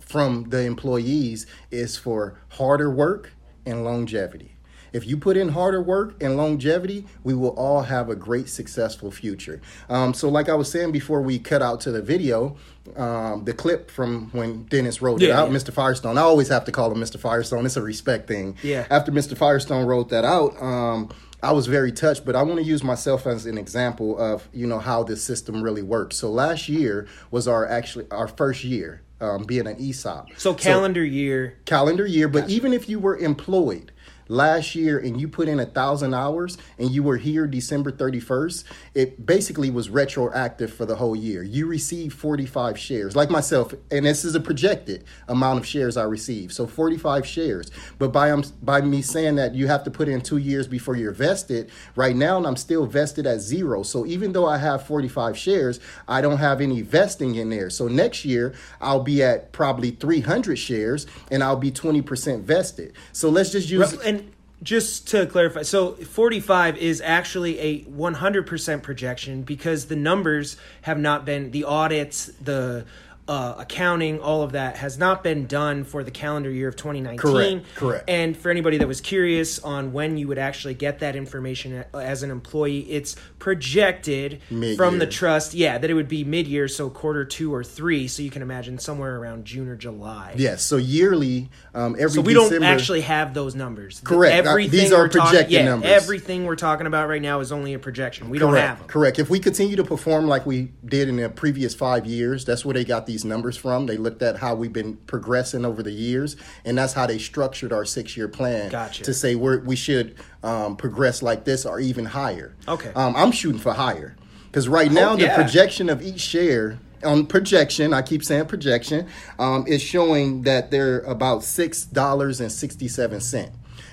[0.00, 3.32] from the employees is for harder work
[3.66, 4.51] and longevity.
[4.92, 9.10] If you put in harder work and longevity, we will all have a great, successful
[9.10, 9.60] future.
[9.88, 12.56] Um, so, like I was saying before we cut out to the video,
[12.96, 15.56] um, the clip from when Dennis wrote it out, yeah.
[15.56, 15.72] Mr.
[15.72, 16.18] Firestone.
[16.18, 17.18] I always have to call him Mr.
[17.18, 17.64] Firestone.
[17.64, 18.56] It's a respect thing.
[18.62, 18.86] Yeah.
[18.90, 19.36] After Mr.
[19.36, 21.10] Firestone wrote that out, um,
[21.42, 22.24] I was very touched.
[22.24, 25.62] But I want to use myself as an example of you know how this system
[25.62, 26.16] really works.
[26.16, 30.28] So last year was our actually our first year um, being an ESOP.
[30.36, 31.58] So calendar year.
[31.64, 32.28] calendar year.
[32.28, 33.92] But even if you were employed
[34.32, 38.64] last year and you put in a thousand hours and you were here December 31st,
[38.94, 41.42] it basically was retroactive for the whole year.
[41.42, 46.04] You received 45 shares, like myself, and this is a projected amount of shares I
[46.04, 46.52] received.
[46.52, 47.70] So 45 shares.
[47.98, 50.96] But by um, by me saying that you have to put in two years before
[50.96, 53.82] you're vested, right now I'm still vested at zero.
[53.82, 57.70] So even though I have 45 shares, I don't have any vesting in there.
[57.70, 62.94] So next year I'll be at probably 300 shares and I'll be 20% vested.
[63.12, 64.21] So let's just use And
[64.62, 71.24] just to clarify, so 45 is actually a 100% projection because the numbers have not
[71.24, 72.84] been, the audits, the
[73.28, 77.18] uh, accounting, all of that has not been done for the calendar year of 2019.
[77.18, 78.04] Correct, correct.
[78.10, 82.22] And for anybody that was curious on when you would actually get that information as
[82.24, 84.76] an employee, it's projected Mid-year.
[84.76, 88.08] from the trust, yeah, that it would be mid year, so quarter two or three.
[88.08, 90.34] So you can imagine somewhere around June or July.
[90.36, 94.00] Yes, so yearly, um, every So we December, don't actually have those numbers.
[94.00, 94.46] The- Correct.
[94.46, 95.90] Uh, these are talking- projected yeah, numbers.
[95.90, 98.30] Everything we're talking about right now is only a projection.
[98.30, 98.68] We don't Correct.
[98.68, 98.88] have them.
[98.88, 99.18] Correct.
[99.20, 102.74] If we continue to perform like we did in the previous five years, that's where
[102.74, 103.86] they got these numbers from.
[103.86, 107.72] They looked at how we've been progressing over the years, and that's how they structured
[107.72, 109.04] our six-year plan Gotcha.
[109.04, 112.54] to say we're, we should um, progress like this or even higher.
[112.66, 112.90] Okay.
[112.94, 115.36] Um, I'm shooting for higher because right now the yeah.
[115.36, 121.00] projection of each share on projection, I keep saying projection, um, is showing that they're
[121.00, 123.52] about six dollars and sixty-seven cent.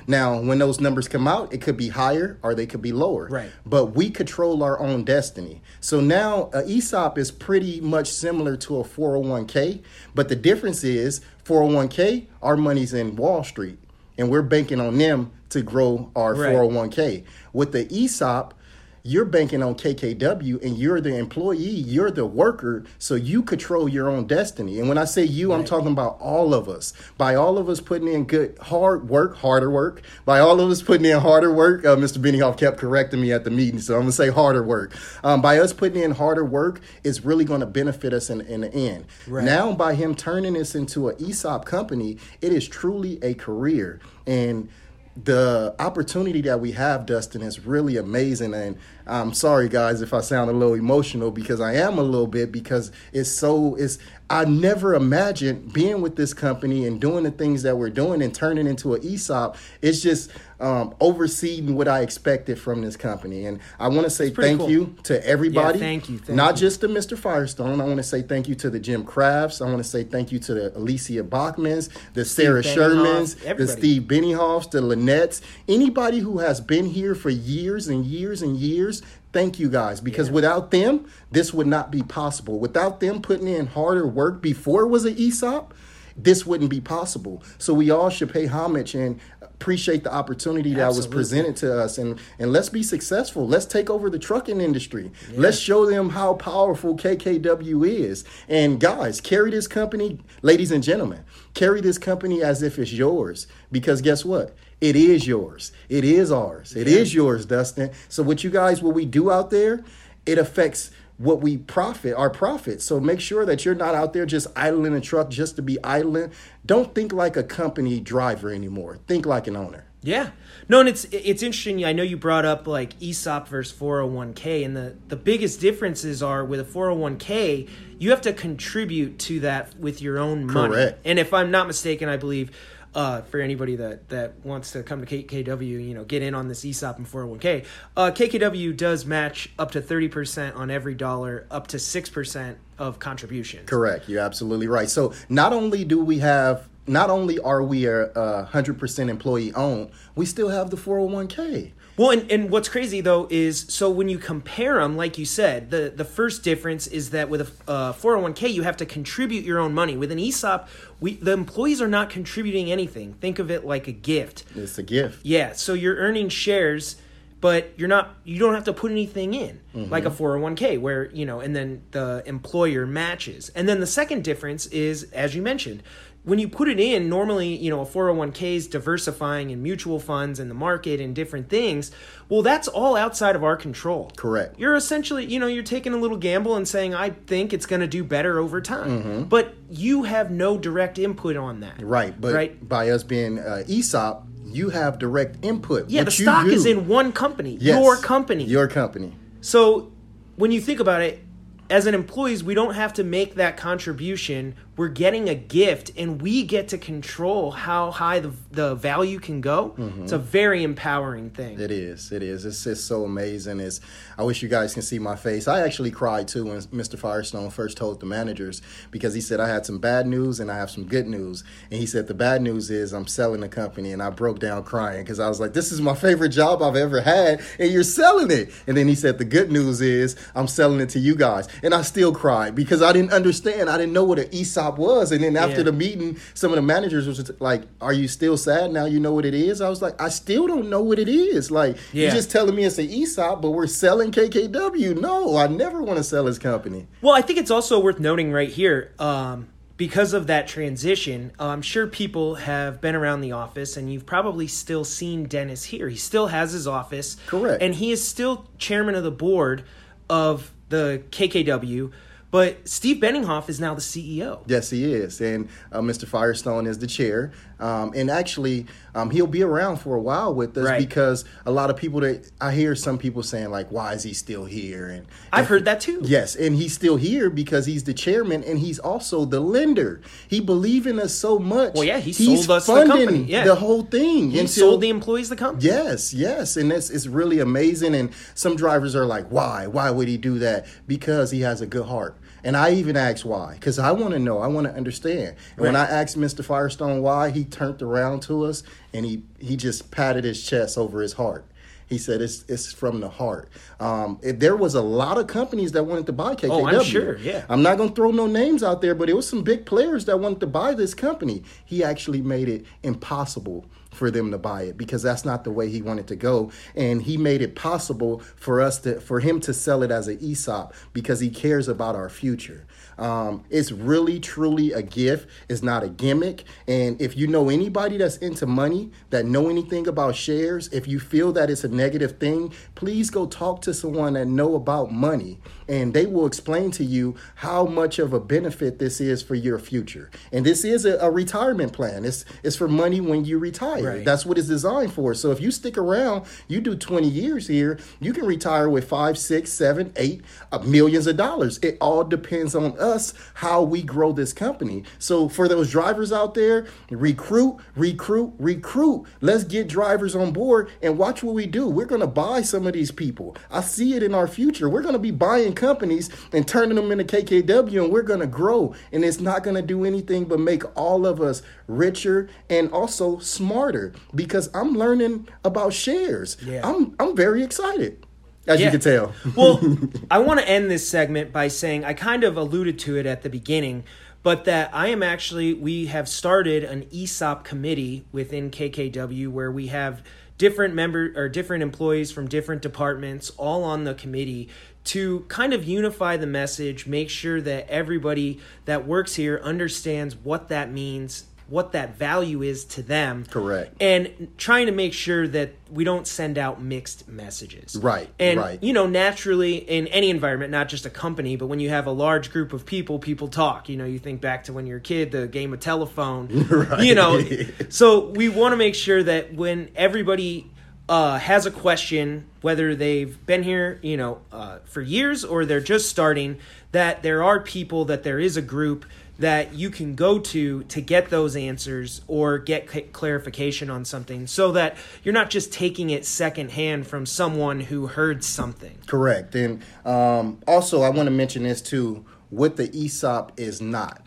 [0.10, 3.28] Now, when those numbers come out, it could be higher or they could be lower.
[3.28, 3.52] Right.
[3.64, 5.62] But we control our own destiny.
[5.82, 9.84] So now uh, a ESOP is pretty much similar to a 401k,
[10.16, 13.78] but the difference is 401k, our money's in Wall Street,
[14.18, 16.56] and we're banking on them to grow our Right.
[16.56, 17.24] 401k.
[17.54, 18.56] With the ESOP,
[19.04, 24.10] you're banking on KKW and you're the employee, you're the worker, so you control your
[24.10, 24.80] own destiny.
[24.80, 26.94] And when I say you, I'm talking about all of us.
[27.18, 30.82] By all of us putting in good hard work, harder work, by all of us
[30.82, 32.18] putting in harder work, uh, Mr.
[32.18, 34.96] Benioff kept correcting me at the meeting, so I'm gonna say harder work.
[35.24, 38.74] Um, by us putting in harder work, it's really gonna benefit us in, in the
[38.74, 39.06] end.
[39.28, 39.44] Right.
[39.44, 44.00] Now, by him turning this into an ESOP company, it is truly a career.
[44.28, 44.70] And
[45.16, 48.54] the opportunity that we have, Dustin, is really amazing.
[48.54, 52.28] And I'm sorry, guys, if I sound a little emotional because I am a little
[52.28, 53.98] bit because it's so it's.
[54.30, 58.34] I never imagined being with this company and doing the things that we're doing and
[58.34, 59.58] turning into an ESOP.
[59.82, 63.46] It's just um, overseeing what I expected from this company.
[63.46, 64.70] And I want to say thank cool.
[64.70, 65.80] you to everybody.
[65.80, 66.60] Yeah, thank you, thank not you.
[66.60, 67.18] just to Mr.
[67.18, 67.82] Firestone.
[67.82, 69.62] I want to say thank you to the Jim Crafts.
[69.62, 73.68] I want to say thank you to the Alicia Bachmans, the Sarah Benioff, Shermans, the.
[73.68, 79.02] Steve Benioffs, the Lynette's, anybody who has been here for years and years and years.
[79.32, 82.60] Thank you guys because without them, this would not be possible.
[82.60, 85.74] Without them putting in harder work before it was an ESOP,
[86.18, 87.44] this wouldn't be possible.
[87.58, 91.98] So we all should pay homage and appreciate the opportunity that was presented to us
[91.98, 93.48] and and let's be successful.
[93.48, 95.12] Let's take over the trucking industry.
[95.34, 98.24] Let's show them how powerful KKW is.
[98.48, 103.48] And guys, carry this company, ladies and gentlemen, carry this company as if it's yours
[103.72, 104.56] because guess what?
[104.82, 105.72] It is yours.
[105.90, 106.76] It is ours.
[106.76, 107.92] It is yours, Dustin.
[108.08, 109.84] So what you guys what we do out there,
[110.26, 112.82] it affects what we profit, our profit.
[112.82, 115.78] So make sure that you're not out there just idling a truck just to be
[115.84, 116.32] idling.
[116.66, 119.00] Don't think like a company driver anymore.
[119.06, 119.86] Think like an owner.
[120.02, 120.30] Yeah.
[120.70, 121.84] No, and it's it's interesting.
[121.84, 126.46] I know you brought up like ESOP versus 401k, and the the biggest differences are
[126.46, 130.74] with a 401k, you have to contribute to that with your own money.
[130.74, 131.00] Correct.
[131.04, 132.52] And if I'm not mistaken, I believe
[132.96, 136.48] uh, for anybody that that wants to come to KKW, you know, get in on
[136.48, 141.68] this ESOP and 401k, uh, KKW does match up to 30% on every dollar, up
[141.68, 143.70] to 6% of contributions.
[143.70, 144.10] Correct.
[144.10, 144.90] You're absolutely right.
[144.90, 149.92] So not only do we have, not only are we a, hundred percent employee owned,
[150.16, 151.72] we still have the 401k.
[152.00, 155.70] Well, and, and what's crazy though is so when you compare them, like you said,
[155.70, 159.60] the, the first difference is that with a uh, 401k, you have to contribute your
[159.60, 159.98] own money.
[159.98, 160.70] With an ESOP,
[161.02, 163.16] we the employees are not contributing anything.
[163.16, 164.46] Think of it like a gift.
[164.56, 165.26] It's a gift.
[165.26, 166.96] Yeah, so you're earning shares,
[167.42, 168.16] but you're not.
[168.24, 171.82] You don't have to put anything in, like a 401k, where you know, and then
[171.92, 173.50] the employer matches.
[173.56, 175.84] And then the second difference is, as you mentioned,
[176.24, 180.40] when you put it in, normally, you know, a 401k is diversifying in mutual funds
[180.40, 181.92] and the market and different things.
[182.28, 184.12] Well, that's all outside of our control.
[184.16, 184.60] Correct.
[184.60, 187.80] You're essentially, you know, you're taking a little gamble and saying, I think it's going
[187.80, 188.90] to do better over time.
[189.02, 189.24] Mm-hmm.
[189.24, 191.82] But you have no direct input on that.
[191.82, 192.68] Right, but Right.
[192.68, 195.90] by us being uh, ESOP, you have direct input.
[195.90, 198.44] Yeah, the stock do- is in one company, Yes, your company.
[198.44, 199.14] Your company.
[199.42, 199.92] So
[200.36, 201.24] when you think about it,
[201.72, 204.56] as an employees, we don't have to make that contribution.
[204.80, 209.42] We're getting a gift, and we get to control how high the the value can
[209.42, 209.76] go.
[210.02, 211.56] It's a very empowering thing.
[211.56, 211.64] Mm-hmm.
[211.64, 212.14] It is.
[212.14, 212.46] It is.
[212.46, 213.60] It's just so amazing.
[213.60, 213.82] It's.
[214.18, 215.50] I wish you guys can see my face.
[215.50, 216.98] I actually cried too when Mr.
[216.98, 220.56] Firestone first told the managers because he said I had some bad news and I
[220.56, 221.44] have some good news.
[221.70, 224.64] And he said the bad news is I'm selling the company, and I broke down
[224.64, 227.84] crying because I was like, "This is my favorite job I've ever had, and you're
[227.84, 231.18] selling it." And then he said the good news is I'm selling it to you
[231.18, 233.70] guys, and I still cried because I didn't understand.
[233.70, 234.30] I didn't know what an
[234.70, 235.12] ESOP was.
[235.12, 235.64] And then after Yeah.
[235.64, 238.86] the meeting, some of the managers was like, "Are you still sad now?
[238.86, 241.52] You know what it is?" I was like, "I still don't know what it is."
[241.52, 242.04] Like Yeah.
[242.06, 244.94] you're just telling me it's an ESOP, but we're selling KKW.
[245.00, 246.88] No, I never want to sell his company.
[247.02, 251.46] Well, I think it's also worth noting right here, um, because of that transition, uh,
[251.46, 255.88] I'm sure people have been around the office and you've probably still seen Dennis here.
[255.88, 257.16] He still has his office.
[257.28, 257.64] Correct.
[257.64, 259.64] And he is still chairman of the board
[260.10, 261.92] of the KKW,
[262.32, 264.42] but Steve Benninghoff is now the CEO.
[264.48, 266.08] Yes, he is, and uh, Mr.
[266.08, 267.32] Firestone is the chair.
[267.60, 270.80] Um, and actually, um, he'll be around for a while with us Right.
[270.80, 274.14] because a lot of people that I hear some people saying like, "Why is he
[274.14, 276.00] still here?" And I've heard that too.
[276.04, 280.00] Yes, and he's still here because he's the chairman and he's also the lender.
[280.30, 281.74] He believe in us so much.
[281.74, 283.44] Well, yeah, he he's sold us the funding company, yeah.
[283.44, 284.32] the whole thing.
[284.32, 285.66] He until- sold the employees the company.
[285.66, 287.94] Yes, yes, and it's it's really amazing.
[287.94, 289.68] And some drivers are like, "Why?
[289.68, 292.16] Why would he do that?" Because he has a good heart.
[292.44, 295.36] And I even asked why, because I want to know, I want to understand.
[295.56, 296.44] And when I asked Mr.
[296.44, 301.02] Firestone why, he turned around to us and he he just patted his chest over
[301.02, 301.46] his heart.
[301.88, 303.50] He said it's it's from the heart.
[303.80, 306.52] Um, it- there was a lot of companies that wanted to buy KKW.
[306.52, 307.46] Oh, I'm sure, yeah.
[307.50, 310.06] I'm not going to throw no names out there, but it was some big players
[310.06, 311.42] that wanted to buy this company.
[311.66, 315.70] He actually made it impossible for them to buy it because that's not the way
[315.70, 319.54] he wanted to go and he made it possible for us to for him to
[319.54, 322.66] sell it as an ESOP because he cares about our future.
[323.00, 325.30] Um, it's really truly a gift.
[325.48, 326.44] It's not a gimmick.
[326.68, 331.00] And if you know anybody that's into money, that know anything about shares, if you
[331.00, 335.40] feel that it's a negative thing, please go talk to someone that know about money,
[335.68, 339.58] and they will explain to you how much of a benefit this is for your
[339.60, 340.12] future.
[340.34, 342.04] And this is a, a retirement plan.
[342.04, 343.84] It's it's for money when you retire.
[343.84, 344.06] Right.
[344.06, 345.14] That's what it's designed for.
[345.14, 349.18] So if you stick around, you do 20 years here, you can retire with five,
[349.18, 351.60] six, seven, eight uh, millions of dollars.
[351.60, 352.89] It all depends on us
[353.36, 354.84] how we grow this company.
[354.98, 359.06] So for those drivers out there, recruit, recruit, recruit.
[359.22, 361.68] Let's get drivers on board and watch what we do.
[361.68, 363.36] We're going to buy some of these people.
[363.52, 364.70] I see it in our future.
[364.70, 368.28] We're going to be buying companies and turning them into KKW and we're going to
[368.28, 368.74] grow.
[368.92, 373.20] And it's not going to do anything but make all of us richer and also
[373.20, 376.38] smarter because I'm learning about shares.
[376.44, 376.68] Yeah.
[376.68, 378.06] I'm I'm very excited.
[378.50, 379.14] As you can tell.
[379.36, 379.60] well,
[380.12, 383.22] I want to end this segment by saying I kind of alluded to it at
[383.22, 383.84] the beginning,
[384.24, 389.68] but that I am actually, we have started an ESOP committee within KKW where we
[389.68, 390.04] have
[390.38, 394.50] different member or different employees from different departments all on the committee
[394.86, 400.48] to kind of unify the message, make sure that everybody that works here understands what
[400.48, 403.26] that means, what that value is to them.
[403.26, 403.76] Correct.
[403.82, 407.76] And trying to make sure that we don't send out mixed messages.
[407.76, 408.64] Right, And right.
[408.64, 411.92] you know, naturally in any environment, not just a company, but when you have a
[411.92, 413.70] large group of people, people talk.
[413.70, 416.30] You know, you think back to when you're a kid, the game of telephone.
[416.80, 417.22] You know,
[417.70, 420.50] so we want to make sure that when everybody
[420.88, 425.60] uh, has a question, whether they've been here, you know, uh, for years or they're
[425.60, 426.40] just starting,
[426.72, 428.86] that there are people, that there is a group
[429.20, 434.26] that you can go to to get those answers or get c- clarification on something
[434.26, 438.78] so that you're not just taking it secondhand from someone who heard something.
[438.88, 439.36] Correct.
[439.36, 442.06] And um, also, I want to mention this too.
[442.30, 444.02] What the ESOP is not,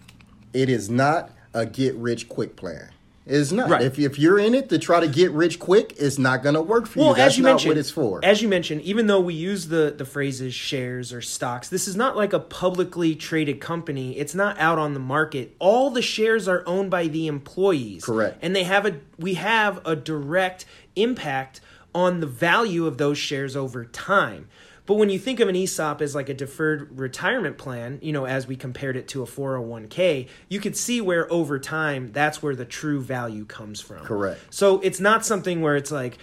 [0.53, 2.89] it is not a get rich quick plan.
[3.25, 3.70] It's not.
[3.70, 3.83] Right.
[3.83, 6.61] If, if you're in it to try to get rich quick, it's not going to
[6.62, 7.14] work for Well, you.
[7.16, 8.20] That's as you not mentioned, what it's for.
[8.25, 11.95] as you mentioned, even though we use the the phrases shares or stocks, this is
[11.95, 14.18] not like a publicly traded company.
[14.18, 15.55] It's not out on the market.
[15.61, 18.05] All the shares are owned by the employees.
[18.05, 18.39] Correct.
[18.43, 20.64] And they have a we have a direct
[20.97, 21.61] impact
[21.95, 24.49] on the value of those shares over time.
[24.93, 28.26] But when you think of an ESOP as like a deferred retirement plan, you know,
[28.26, 32.55] as we compared it to a 401k, you could see where over time that's where
[32.55, 34.05] the true value comes from.
[34.05, 34.38] Correct.
[34.51, 36.18] So it's not something where it's like,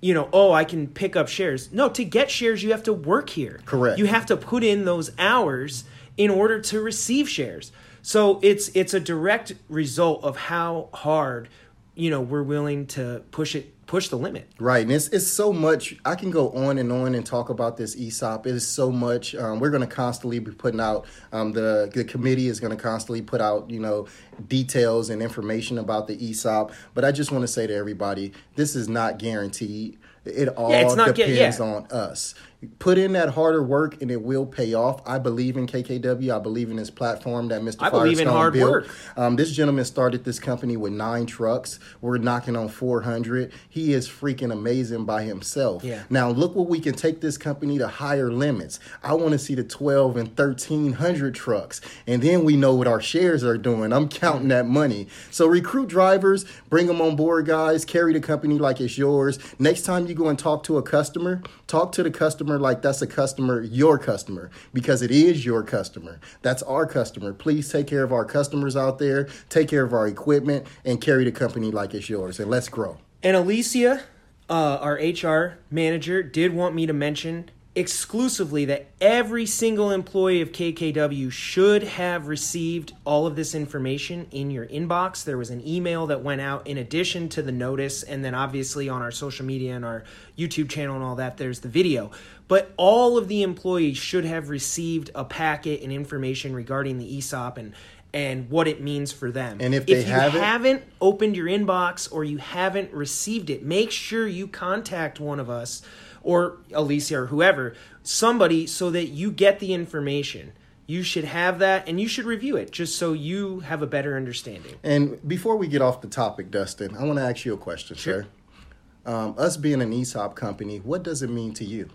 [0.00, 1.72] you know, oh, I can pick up shares.
[1.72, 3.60] No, to get shares, you have to work here.
[3.64, 4.00] Correct.
[4.00, 5.84] You have to put in those hours
[6.16, 7.70] in order to receive shares.
[8.02, 11.48] So it's it's a direct result of how hard,
[11.94, 14.48] you know, we're willing to push it push the limit.
[14.60, 15.96] Right, and it's it's so much.
[16.04, 18.46] I can go on and on and talk about this ESOP.
[18.46, 19.34] It is so much.
[19.34, 21.06] Um, we're going to constantly be putting out.
[21.32, 24.06] Um, the the committee is going to constantly put out, you know,
[24.46, 26.72] details and information about the ESOP.
[26.94, 29.98] But I just want to say to everybody, this is not guaranteed.
[30.24, 31.64] It all gu- depends yeah.
[31.64, 32.34] on us.
[32.80, 35.00] Put in that harder work, and it will pay off.
[35.06, 36.34] I believe in KKW.
[36.34, 37.76] I believe in this platform that Mr.
[37.78, 38.68] I believe in hard built.
[38.68, 38.88] work.
[39.16, 41.78] Um, this gentleman started this company with nine trucks.
[42.00, 43.52] We're knocking on 400.
[43.68, 45.84] He is freaking amazing by himself.
[45.84, 46.02] Yeah.
[46.10, 48.80] Now, look what we can take this company to higher limits.
[49.04, 51.80] I want to see the 12 and 1300 trucks.
[52.08, 53.92] And then we know what our shares are doing.
[53.92, 55.06] I'm counting that money.
[55.30, 57.84] So, recruit drivers, bring them on board, guys.
[57.84, 59.38] Carry the company like it's yours.
[59.60, 62.10] Next time you go and talk to a customer, talk to the
[62.48, 66.18] customer like that's a customer, your customer, because it is your customer.
[66.40, 67.34] That's our customer.
[67.34, 71.24] Please take care of our customers out there, take care of our equipment, and carry
[71.24, 72.40] the company like it's yours.
[72.40, 72.96] And let's grow.
[73.22, 74.02] And Alicia,
[74.48, 80.50] uh, our HR manager, did want me to mention exclusively that every single employee of
[80.50, 85.22] KKW should have received all of this information in your inbox.
[85.24, 88.88] There was an email that went out in addition to the notice, and then obviously
[88.88, 90.02] on our social media and our
[90.36, 92.10] YouTube channel and all that, there's the video.
[92.48, 97.58] But all of the employees should have received a packet and information regarding the ESOP
[97.58, 97.74] and
[98.14, 99.58] and what it means for them.
[99.60, 103.90] And if they you haven't- haven't opened your inbox or you haven't received it, make
[103.90, 105.82] sure you contact one of us
[106.28, 110.52] or Alicia or whoever, somebody, so that you get the information.
[110.86, 114.14] You should have that and you should review it just so you have a better
[114.14, 114.74] understanding.
[114.82, 117.96] And before we get off the topic, Dustin, I want to ask you a question,
[117.96, 118.24] Sure.
[118.24, 119.10] sir.
[119.10, 121.88] Um, us being an ESOP company, what does it mean to you?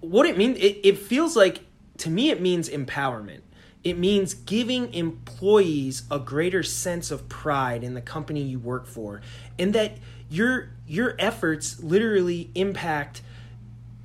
[0.00, 1.60] What it means, it, it feels like,
[1.98, 3.40] to me, it means empowerment.
[3.84, 9.20] It means giving employees a greater sense of pride in the company you work for,
[9.58, 9.98] and that
[10.30, 13.20] your your efforts literally impact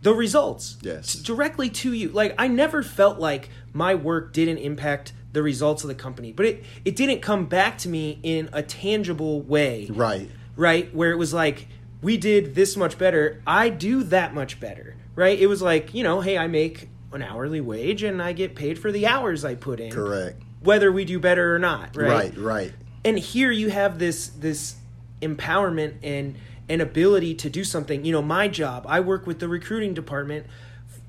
[0.07, 1.15] the results Yes.
[1.15, 2.09] directly to you.
[2.09, 6.45] Like I never felt like my work didn't impact the results of the company, but
[6.45, 10.29] it it didn't come back to me in a tangible way Right.
[10.55, 10.93] right?
[10.95, 11.67] Where it was like,
[12.01, 13.41] we did this much better.
[13.45, 15.37] I do that much better, right?
[15.37, 18.79] It was like, you know, hey, I make an hourly wage and I get paid
[18.79, 19.91] for the hours I put in.
[19.91, 20.41] Correct.
[20.61, 22.09] Whether we do better or not, right?
[22.09, 22.73] Right, right.
[23.03, 24.75] And here you have this this
[25.21, 26.35] empowerment and
[26.69, 28.03] an ability to do something.
[28.03, 30.45] You know, my job, I work with the recruiting department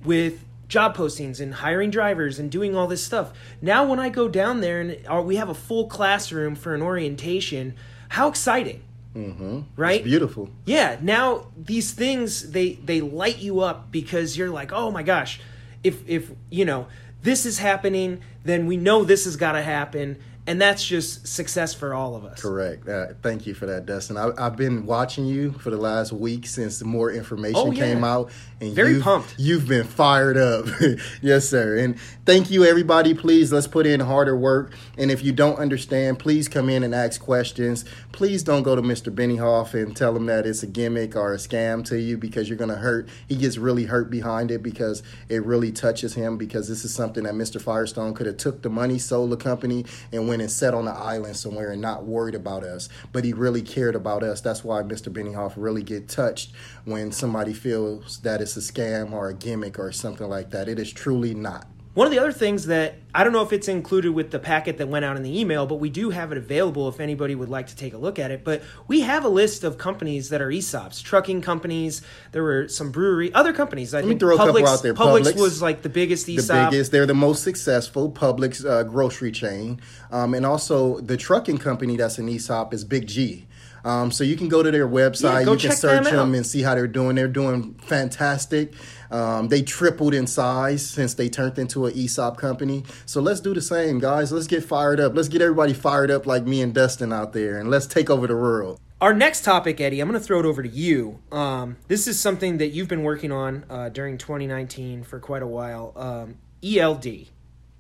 [0.05, 3.33] with job postings and hiring drivers and doing all this stuff.
[3.61, 6.83] Now when I go down there and uh, we have a full classroom for an
[6.83, 7.75] orientation,
[8.11, 8.83] how exciting.
[9.17, 9.61] Mm-hmm.
[9.75, 10.01] Right?
[10.01, 10.51] It's beautiful.
[10.65, 15.41] Yeah, now these things they they light you up because you're like, "Oh my gosh,
[15.83, 16.87] if if, you know,
[17.23, 20.19] this is happening, then we know this has got to happen."
[20.49, 22.41] And that's just success for all of us.
[22.41, 22.89] Correct.
[22.89, 24.17] Uh, thank you for that, Dustin.
[24.17, 27.85] I, I've been watching you for the last week since more information Oh, yeah.
[27.85, 29.35] came out, and Very you've, pumped.
[29.37, 30.65] You've been fired up,
[31.21, 31.77] yes, sir.
[31.77, 33.13] And thank you, everybody.
[33.13, 34.73] Please let's put in harder work.
[34.97, 37.85] And if you don't understand, please come in and ask questions.
[38.13, 39.15] Please don't go to Mr.
[39.15, 42.57] Bennyhoff and tell him that it's a gimmick or a scam to you because you're
[42.57, 43.07] gonna hurt.
[43.29, 47.25] He gets really hurt behind it because it really touches him because this is something
[47.25, 47.61] that Mr.
[47.61, 50.97] Firestone could have took the money, sold the company, and went and sat on an
[50.97, 52.89] island somewhere and not worried about us.
[53.13, 54.41] But he really cared about us.
[54.41, 55.13] That's why Mr.
[55.13, 56.53] Bennyhoff really get touched
[56.85, 60.69] when somebody feels that it's a scam or a gimmick or something like that.
[60.69, 61.67] It is truly not.
[61.95, 64.79] One of the other things that I don't know if it's included with the packet
[64.79, 67.49] that went out in the email, but we do have it available if anybody would
[67.49, 68.45] like to take a look at it.
[68.45, 72.03] But we have a list of companies that are ESOPs, trucking companies.
[72.31, 73.95] There were some brewery, other companies.
[73.95, 74.95] I me think throw a couple out there.
[74.95, 76.93] Publix, Publix, was like the biggest the biggest.
[76.93, 79.81] They're the most successful Publix uh, grocery chain,
[80.13, 83.49] um, and also the trucking company that's an ESOP is Big G.
[83.85, 86.35] Um, so you can go to their website, Yeah, you can check them search them
[86.35, 87.17] and see how they're doing.
[87.17, 88.75] They're doing fantastic.
[89.11, 92.85] Um, they tripled in size since they turned into an ESOP company.
[93.07, 94.33] So let's do the same, guys.
[94.33, 95.15] Let's get fired up.
[95.15, 98.27] Let's get everybody fired up like me and Dustin out there, and let's take over
[98.27, 98.81] the world.
[99.01, 101.21] Our next topic, Eddie, I'm going to throw it over to you.
[101.31, 105.47] Um, this is something that you've been working on uh, during 2019 for quite a
[105.47, 105.93] while.
[105.95, 107.29] Um, ELD.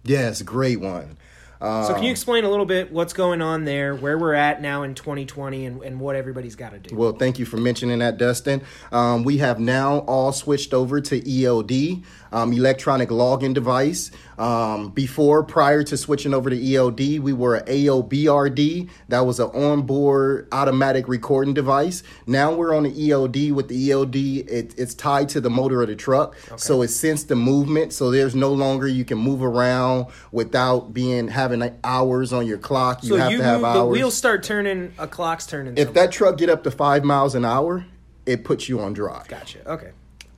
[0.05, 1.19] Yes, great one.
[1.61, 4.85] So can you explain a little bit what's going on there, where we're at now
[4.85, 6.95] in 2020, and, and what everybody's got to do?
[6.95, 8.63] Well, thank you for mentioning that, Dustin.
[8.93, 14.11] Um, we have now all switched over to ELD, um, electronic login device.
[14.39, 18.89] Um, before, prior to switching over to ELD, we were a AOBRD.
[19.09, 22.03] That was an onboard automatic recording device.
[22.27, 23.53] Now we're on the ELD.
[23.53, 27.27] With the ELD, it, it's tied to the motor of the truck, so it senses
[27.27, 27.93] the movement.
[27.93, 32.59] So there's no longer you can move around without being having like, hours on your
[32.59, 33.03] clock.
[33.03, 35.75] You so have you to have move, the wheels start turning, a clock's turning.
[35.75, 36.07] if somewhere.
[36.07, 37.87] that truck get up to five miles an hour,
[38.27, 39.69] it puts you on drive gotcha.
[39.71, 39.91] Okay.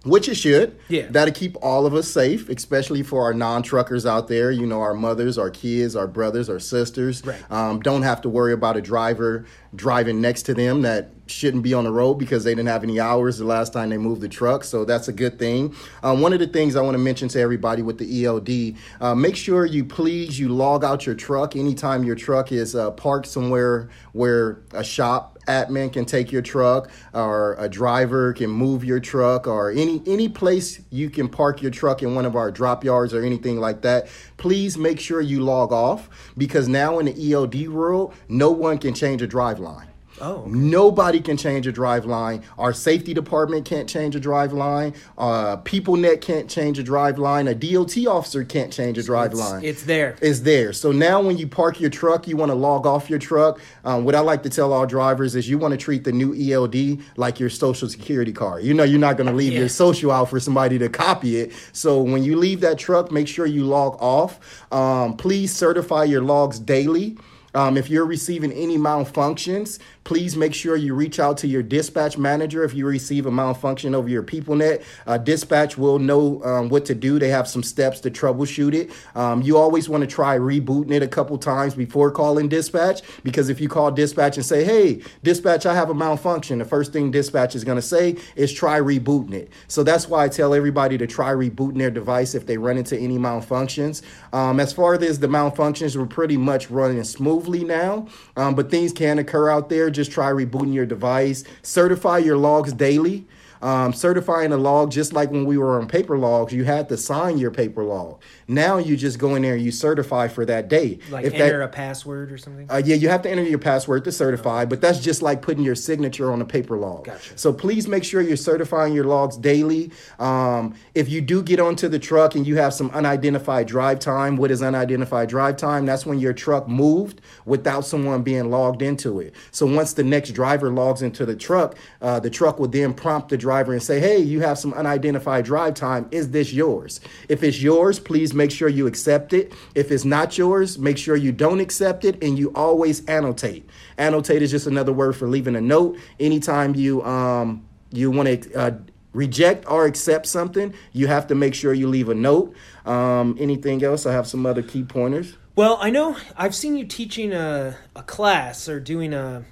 [0.04, 0.78] Which it should.
[0.88, 1.06] Yeah.
[1.10, 4.50] That'll keep all of us safe, especially for our non truckers out there.
[4.50, 7.24] You know, our mothers, our kids, our brothers, our sisters.
[7.24, 7.50] Right.
[7.50, 9.44] Um, don't have to worry about a driver
[9.74, 12.98] driving next to them that shouldn't be on the road because they didn't have any
[12.98, 14.64] hours the last time they moved the truck.
[14.64, 15.74] So that's a good thing.
[16.02, 19.14] Um, one of the things I want to mention to everybody with the ELD, uh,
[19.14, 23.26] make sure you please you log out your truck anytime your truck is uh, parked
[23.26, 29.00] somewhere where a shop admin can take your truck or a driver can move your
[29.00, 32.84] truck or any any place you can park your truck in one of our drop
[32.84, 37.32] yards or anything like that please make sure you log off because now in the
[37.32, 39.89] eld world no one can change a drive line
[40.20, 40.50] Oh, okay.
[40.50, 42.42] Nobody can change a drive line.
[42.58, 44.94] Our safety department can't change a drive line.
[45.16, 47.48] Uh, PeopleNet can't change a drive line.
[47.48, 50.16] A DOT officer can't change a drive It's- line It's there.
[50.20, 50.72] is there.
[50.72, 53.60] So now when you park your truck, you want to log off your truck.
[53.84, 56.34] Um, what I like to tell all drivers is you want to treat the new
[56.34, 58.62] ELD like your social security card.
[58.62, 59.60] You know you're not going to leave Yeah.
[59.60, 61.52] your social out for somebody to copy it.
[61.72, 64.38] So when you leave that truck, make sure you log off.
[64.72, 67.16] Um, please certify your logs daily.
[67.52, 72.18] Um, if you're receiving any malfunctions, please make sure you reach out to your dispatch
[72.18, 72.64] manager.
[72.64, 76.94] If you receive a malfunction over your PeopleNet, uh, dispatch will know um, what to
[76.94, 77.18] do.
[77.18, 78.90] They have some steps to troubleshoot it.
[79.14, 83.48] Um, you always want to try rebooting it a couple times before calling dispatch because
[83.48, 87.10] if you call dispatch and say, "Hey, dispatch, I have a malfunction," the first thing
[87.10, 89.50] dispatch is going to say is try rebooting it.
[89.68, 92.98] So that's why I tell everybody to try rebooting their device if they run into
[92.98, 94.02] any malfunctions.
[94.32, 98.92] Um, as far as the malfunctions, we're pretty much running smoothly now, um, but things
[98.92, 99.89] can occur out there.
[99.90, 101.44] Just try rebooting your device.
[101.62, 103.26] Certify your logs daily.
[103.62, 106.96] Um, certifying a log, just like when we were on paper logs, you had to
[106.96, 108.20] sign your paper log.
[108.48, 110.98] Now you just go in there and you certify for that day.
[111.10, 112.66] Like If that- enter a password or something.
[112.70, 115.62] uh, yeah, you have to enter your password to certify, but that's just like putting
[115.62, 117.04] your signature on a paper log.
[117.04, 117.36] Gotcha.
[117.36, 119.90] So please make sure you're certifying your logs daily.
[120.18, 124.36] Um, if you do get onto the truck and you have some unidentified drive time,
[124.38, 125.84] what is unidentified drive time?
[125.84, 129.34] That's when your truck moved without someone being logged into it.
[129.50, 133.28] So once the next driver logs into the truck, uh, the truck will then prompt
[133.28, 136.06] the driver and say, "Hey, you have some unidentified drive time.
[136.10, 137.00] Is this yours?
[137.28, 139.52] If it's yours, please make sure you accept it.
[139.74, 143.68] If it's not yours, make sure you don't accept it and you always annotate.
[143.98, 145.98] Annotate is just another word for leaving a note.
[146.18, 148.70] Anytime you um you want to uh,
[149.12, 152.54] reject or accept something, you have to make sure you leave a note.
[152.86, 154.06] Um, anything else?
[154.06, 155.36] I have some other key pointers.
[155.56, 159.44] Well, I know I've seen you teaching a, a class or doing a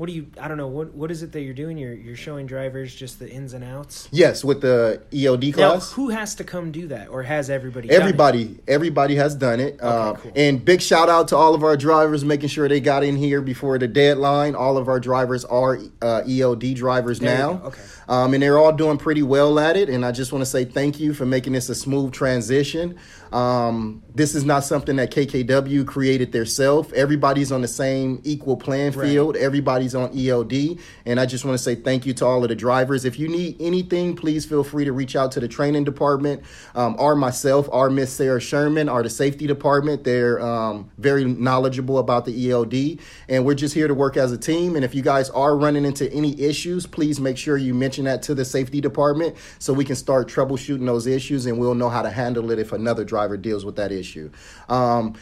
[0.00, 1.76] what do you I don't know what what is it that you're doing?
[1.76, 4.08] You're you're showing drivers just the ins and outs.
[4.10, 5.90] Yes, with the ELD class.
[5.90, 7.88] Now, who has to come do that, or has everybody?
[7.88, 8.00] done it?
[8.00, 9.78] Everybody, everybody has done it.
[9.82, 10.32] uh, cool.
[10.34, 13.42] And big shout out to all of our drivers, making sure they got in here
[13.42, 14.54] before the deadline.
[14.54, 17.60] All of our drivers are uh, ELD drivers There now.
[17.64, 17.82] Okay.
[18.08, 19.88] Um, and they're all doing pretty well at it.
[19.88, 22.98] And I just want to say thank you for making this a smooth transition.
[23.32, 26.92] Um, this is not something that KKW created themselves.
[26.92, 29.08] Everybody's on the same equal playing Right.
[29.08, 29.36] field.
[29.36, 30.78] Everybody's on ELD.
[31.06, 33.04] And I just want to say thank you to all of the drivers.
[33.04, 36.42] If you need anything, please feel free to reach out to the training department
[36.74, 40.02] um, or myself or Miss Sarah Sherman or the safety department.
[40.02, 42.98] They're um, very knowledgeable about the ELD.
[43.28, 44.74] And we're just here to work as a team.
[44.74, 48.22] And if you guys are running into any issues, please make sure you mention that
[48.24, 52.02] to the safety department so we can start troubleshooting those issues and we'll know how
[52.02, 54.30] to handle it if another driver deals with that issue.
[54.68, 55.14] Um,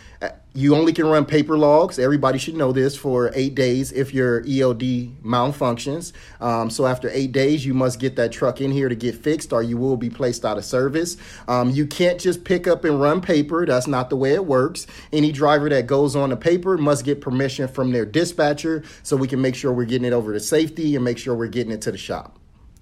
[0.55, 2.01] you only can run paper logs.
[2.01, 6.12] Everybody should know this for eight days if your ELD malfunctions.
[6.40, 9.53] Um, so after eight days, you must get that truck in here to get fixed,
[9.53, 11.16] or you will be placed out of service.
[11.46, 13.66] Um, you can't just pick up and run paper.
[13.66, 14.86] That's not the way it works.
[15.12, 19.28] Any driver that goes on the paper must get permission from their dispatcher, so we
[19.28, 21.82] can make sure we're getting it over to safety and make sure we're getting it
[21.82, 22.36] to the shop.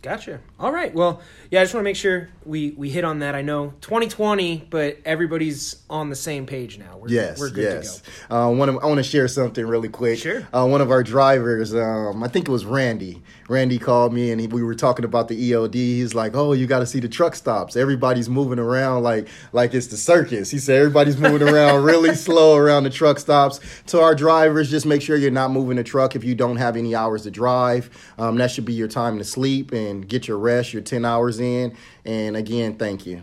[0.07, 0.38] Gotcha.
[0.61, 0.94] All right.
[0.94, 3.34] Well, yeah, I just want to make sure we, we hit on that.
[3.34, 6.96] I know 2020, but everybody's on the same page now.
[6.96, 8.02] We're, Yes, we're good yes.
[8.02, 8.36] to go.
[8.36, 10.20] Uh, one of, I want to share something really quick.
[10.20, 10.46] Sure.
[10.52, 13.20] Uh, one of our drivers, um, I think it was Randy.
[13.48, 15.74] Randy called me and he, we were talking about the ELD.
[15.74, 17.76] He's like, "Oh, you got to see the truck stops.
[17.76, 22.57] Everybody's moving around like like it's the circus." He said everybody's moving around really slow
[22.57, 23.61] around the truck stops.
[23.86, 26.76] To our drivers, just make sure you're not moving the truck if you don't have
[26.76, 27.88] any hours to drive.
[28.18, 31.40] Um, that should be your time to sleep and get your rest, your 10 hours
[31.40, 31.76] in.
[32.05, 33.22] And again, thank you.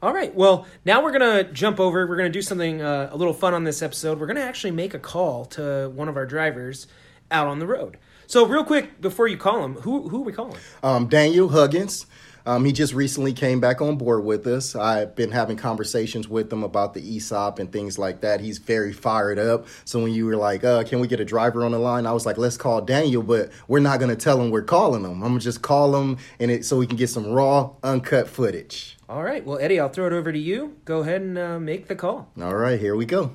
[0.00, 0.32] All right.
[0.34, 2.06] Well, now we're going to jump over.
[2.06, 4.20] We're going to do something uh, a little fun on this episode.
[4.20, 6.86] We're going to actually make a call to one of our drivers
[7.30, 7.98] out on the road.
[8.28, 10.58] So, real quick, before you call him, who, who are we calling?
[10.82, 12.06] Um, Daniel Huggins.
[12.48, 14.74] Um, he just recently came back on board with us.
[14.74, 18.40] I've been having conversations with him about the ESOP and things like that.
[18.40, 19.66] He's very fired up.
[19.84, 22.12] So when you were like, uh, "Can we get a driver on the line?" I
[22.12, 25.22] was like, "Let's call Daniel," but we're not going to tell him we're calling him.
[25.22, 28.96] I'm gonna just call him and it so we can get some raw, uncut footage.
[29.10, 29.44] All right.
[29.44, 30.78] Well, Eddie, I'll throw it over to you.
[30.86, 32.30] Go ahead and uh, make the call.
[32.40, 33.32] All right, here we go.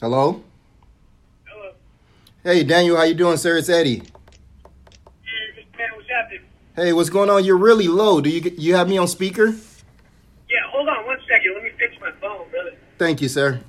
[0.00, 0.44] Hello.
[1.46, 1.72] Hello.
[2.44, 3.56] Hey Daniel, how you doing, sir?
[3.56, 3.96] It's Eddie.
[3.96, 4.04] Hey,
[5.76, 6.42] man, what's happening?
[6.76, 7.44] Hey, what's going on?
[7.44, 8.20] You're really low.
[8.20, 9.46] Do you you have me on speaker?
[9.46, 11.52] Yeah, hold on one second.
[11.54, 12.76] Let me fix my phone, brother.
[12.96, 13.60] Thank you, sir.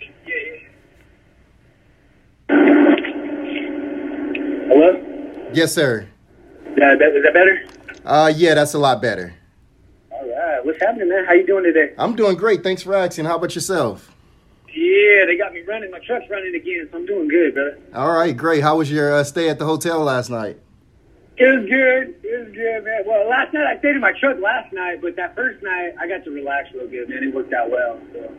[0.00, 0.58] Yeah, yeah.
[4.68, 5.50] Hello?
[5.52, 6.06] Yes, sir.
[6.76, 7.66] Yeah, that, is that better?
[8.04, 9.34] Uh, yeah, that's a lot better.
[10.12, 10.64] All right.
[10.64, 11.24] What's happening, man?
[11.26, 11.94] How you doing today?
[11.98, 12.62] I'm doing great.
[12.62, 13.24] Thanks for asking.
[13.24, 14.13] How about yourself?
[14.94, 15.90] Yeah, they got me running.
[15.90, 17.78] My truck's running again, so I'm doing good, brother.
[17.94, 18.62] All right, great.
[18.62, 20.60] How was your uh, stay at the hotel last night?
[21.36, 22.14] It was good.
[22.22, 23.02] It was good, man.
[23.04, 26.06] Well, last night I stayed in my truck last night, but that first night I
[26.06, 27.24] got to relax real good, man.
[27.24, 27.98] It worked out well.
[28.12, 28.32] So.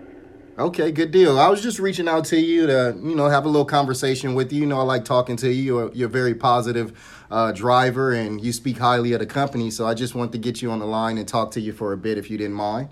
[0.58, 1.38] Okay, good deal.
[1.38, 4.54] I was just reaching out to you to, you know, have a little conversation with
[4.54, 4.62] you.
[4.62, 5.62] You know, I like talking to you.
[5.62, 6.98] You're, you're a very positive
[7.30, 9.72] uh, driver and you speak highly of the company.
[9.72, 11.92] So I just wanted to get you on the line and talk to you for
[11.92, 12.88] a bit if you didn't mind.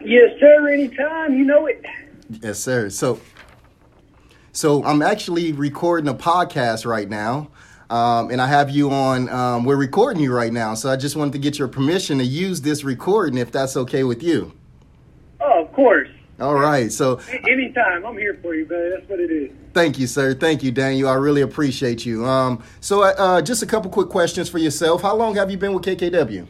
[0.00, 0.66] Yes, sir.
[0.68, 1.36] Anytime.
[1.36, 1.84] You know it.
[2.28, 2.90] Yes, sir.
[2.90, 3.20] So,
[4.52, 7.48] so I'm actually recording a podcast right now,
[7.90, 9.28] um, and I have you on.
[9.28, 12.24] Um, we're recording you right now, so I just wanted to get your permission to
[12.24, 14.52] use this recording, if that's okay with you.
[15.40, 16.08] Oh, of course.
[16.40, 16.92] All right.
[16.92, 17.18] So,
[17.48, 18.04] Anytime.
[18.04, 18.90] I'm here for you, brother.
[18.90, 19.50] That's what it is.
[19.72, 20.34] thank you, sir.
[20.34, 21.08] Thank you, Daniel.
[21.08, 22.26] I really appreciate you.
[22.26, 25.00] Um, so, uh, just a couple quick questions for yourself.
[25.00, 26.46] How long have you been with KKW?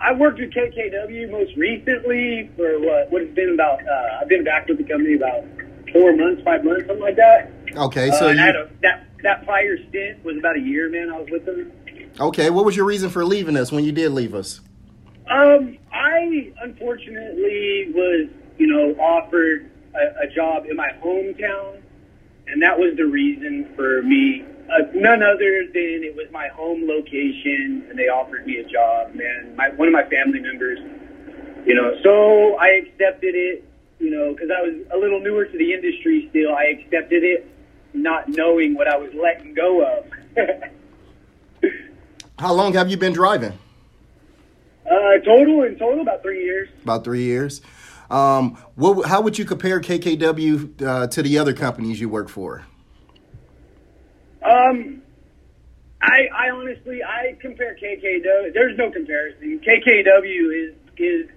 [0.00, 3.10] I worked with KKW most recently for what?
[3.10, 3.80] What has been about?
[3.86, 5.44] Uh, I've been back with the company about
[5.92, 7.50] four months, five months, something like that.
[7.74, 8.10] Okay.
[8.10, 11.10] Uh, So, I you, had a, that that prior stint was about a year, man.
[11.10, 11.72] I was with them.
[12.20, 12.50] okay.
[12.50, 14.60] What was your reason for leaving us when you did leave us?
[15.30, 18.28] Um, I unfortunately was,
[18.58, 21.80] you know, offered a, a job in my hometown,
[22.46, 24.44] and that was the reason for me.
[24.68, 29.14] Uh, none other than it was my home location, and they offered me a job.
[29.14, 30.78] Man, my one of my family members,
[31.64, 33.64] you know, so I accepted it.
[33.98, 36.54] You know, because I was a little newer to the industry still.
[36.54, 37.48] I accepted it,
[37.94, 40.04] not knowing what I was letting go of.
[42.38, 43.58] How long have you been driving?
[44.90, 46.68] uh, total in total about three years.
[46.82, 47.60] About three years.
[48.10, 49.06] Um, what?
[49.06, 52.64] How would you compare KKW uh, to the other companies you work for?
[54.44, 55.02] Um,
[56.02, 58.52] I, I honestly, I compare KKW.
[58.52, 59.60] There's no comparison.
[59.60, 61.28] KKW is is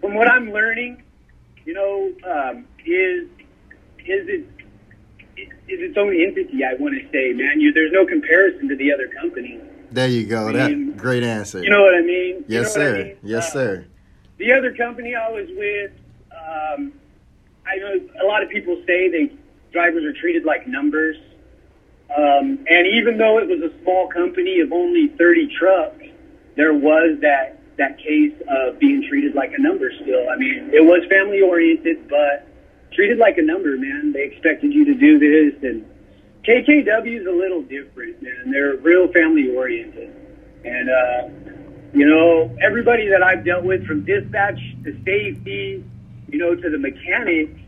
[0.00, 1.02] from what I'm learning,
[1.64, 3.28] you know, um, is
[4.04, 4.44] is it
[5.36, 6.64] is its own entity.
[6.64, 9.60] I want to say, man, you, there's no comparison to the other companies.
[9.90, 10.48] There you go.
[10.48, 11.62] I That great answer.
[11.62, 12.36] You know what I mean?
[12.36, 12.96] You yes, know sir.
[12.96, 13.16] I mean?
[13.22, 13.86] Yes, Uh, sir.
[14.38, 15.90] The other company I was with,
[16.32, 16.92] um,
[17.66, 19.32] I know a lot of people say they
[19.72, 21.16] drivers are treated like numbers.
[22.16, 26.04] Um, and even though it was a small company of only 30 trucks,
[26.56, 30.28] there was that, that case of being treated like a number still.
[30.28, 32.48] I mean, it was family oriented, but
[32.92, 34.12] treated like a number, man.
[34.12, 35.62] They expected you to do this.
[35.62, 35.84] And
[36.44, 38.50] KKW is a little different, man.
[38.50, 40.14] They're real family oriented.
[40.64, 41.28] And, uh,
[41.92, 45.84] you know, everybody that I've dealt with from dispatch to safety,
[46.28, 47.60] you know, to the mechanics,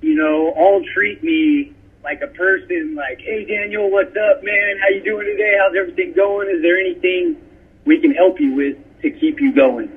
[0.00, 4.78] you know, all treat me like a person, like, hey Daniel, what's up, man?
[4.80, 5.56] How you doing today?
[5.58, 6.48] How's everything going?
[6.48, 7.36] Is there anything
[7.84, 9.90] we can help you with to keep you going?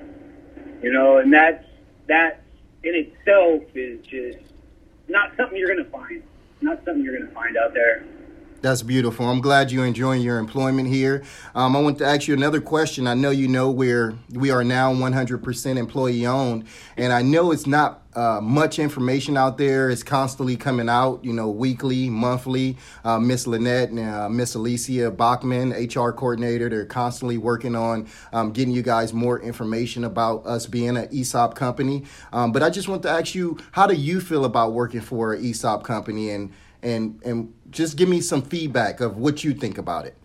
[0.81, 1.65] You know, and that's
[2.07, 2.43] that
[2.83, 4.39] in itself is just
[5.07, 6.23] not something you're gonna find.
[6.61, 8.03] not something you're to find out there.
[8.63, 9.27] That's beautiful.
[9.27, 11.25] I'm glad you're enjoying your employment here.
[11.53, 13.07] Um, I want to ask you another question.
[13.07, 16.63] I know you know we're we are now 100% employee owned,
[16.95, 19.89] and I know it's not uh, much information out there.
[19.89, 22.77] It's constantly coming out, you know, weekly, monthly.
[23.03, 28.53] Uh, Miss Lynette and uh, Miss Alicia Bachman, HR coordinator, they're constantly working on um,
[28.53, 32.05] getting you guys more information about us being an ESOP company.
[32.31, 35.33] Um, but I just want to ask you, how do you feel about working for
[35.33, 36.53] an ESOP company and
[36.83, 40.15] and and just give me some feedback of what you think about it.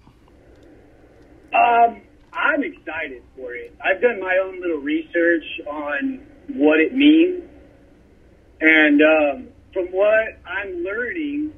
[1.55, 2.03] Um,
[2.33, 3.75] I'm excited for it.
[3.83, 7.45] I've done my own little research on what it means,
[8.61, 11.53] and um, from what I'm learning,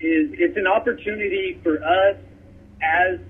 [0.00, 2.16] is it's an opportunity for us
[2.82, 3.20] as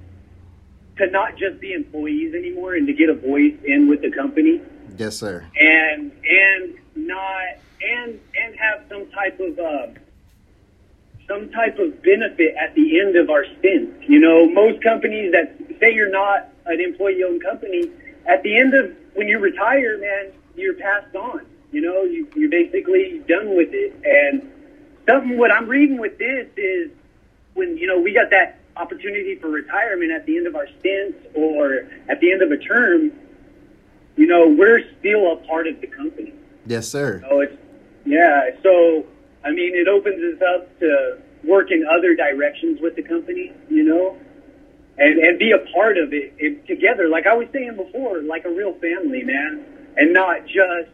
[0.99, 4.61] to not just be employees anymore and to get a voice in with the company.
[4.97, 5.45] Yes, sir.
[5.59, 10.01] And and not and and have some type of uh,
[11.31, 14.03] some type of benefit at the end of our stint.
[14.03, 17.89] You know, most companies that say you're not an employee owned company,
[18.27, 21.47] at the end of when you retire, man, you're passed on.
[21.71, 23.95] You know, you, you're basically done with it.
[24.05, 24.51] And
[25.07, 26.91] something what I'm reading with this is
[27.55, 31.19] when, you know, we got that opportunity for retirement at the end of our stints
[31.35, 33.13] or at the end of a term,
[34.17, 36.35] you know, we're still a part of the company.
[36.67, 37.23] Yes, sir.
[37.29, 37.57] So it's,
[38.05, 39.07] yeah, so
[39.45, 43.85] I mean, it opens us up to work in other directions with the company, you
[43.85, 44.17] know,
[44.99, 47.09] and and be a part of it, it together.
[47.09, 49.65] Like I was saying before, like a real family, man,
[49.97, 50.91] and not just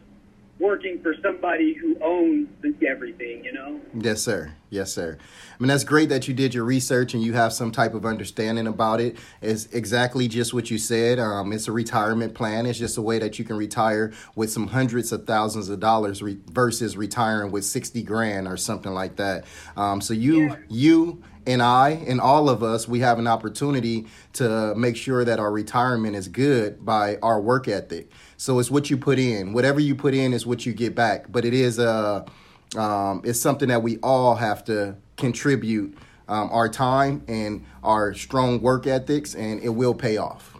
[0.59, 2.47] working for somebody who owns
[2.85, 3.79] everything, you know?
[3.93, 4.53] Yes, sir.
[4.69, 5.17] Yes, sir.
[5.19, 8.05] I mean, that's great that you did your research and you have some type of
[8.05, 9.17] understanding about it.
[9.41, 11.19] It's exactly just what you said.
[11.19, 12.65] Um, it's a retirement plan.
[12.65, 16.21] It's just a way that you can retire with some hundreds of thousands of dollars
[16.21, 19.45] re- versus retiring with 60 grand or something like that.
[19.75, 20.55] Um, so you, yeah.
[20.69, 25.39] you, and I and all of us, we have an opportunity to make sure that
[25.39, 28.11] our retirement is good by our work ethic.
[28.37, 29.51] So it's what you put in.
[29.51, 31.31] Whatever you put in is what you get back.
[31.31, 32.27] But it is a,
[32.75, 38.13] uh, um, it's something that we all have to contribute um, our time and our
[38.13, 40.55] strong work ethics, and it will pay off.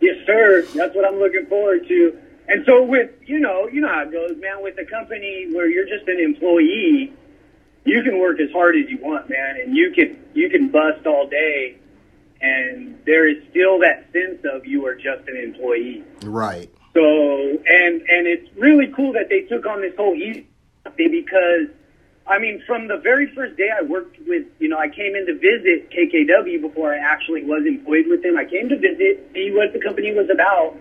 [0.00, 0.62] Yes, sir.
[0.74, 2.18] That's what I'm looking forward to.
[2.48, 4.62] And so with you know, you know how it goes, man.
[4.62, 7.12] With a company where you're just an employee,
[7.84, 11.06] you can work as hard as you want, man, and you can you can bust
[11.06, 11.76] all day,
[12.40, 16.04] and there is still that sense of you are just an employee.
[16.24, 16.70] Right.
[16.94, 20.46] So and and it's really cool that they took on this whole thing
[20.96, 21.68] because
[22.28, 25.24] I mean, from the very first day I worked with, you know, I came in
[25.26, 28.36] to visit KKW before I actually was employed with them.
[28.36, 30.76] I came to visit, see what the company was about,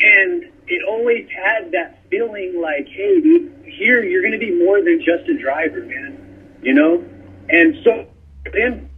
[0.00, 4.82] and it always had that feeling like, hey, dude, here you're going to be more
[4.82, 6.58] than just a driver, man.
[6.62, 7.04] You know,
[7.50, 8.06] and so
[8.50, 8.88] then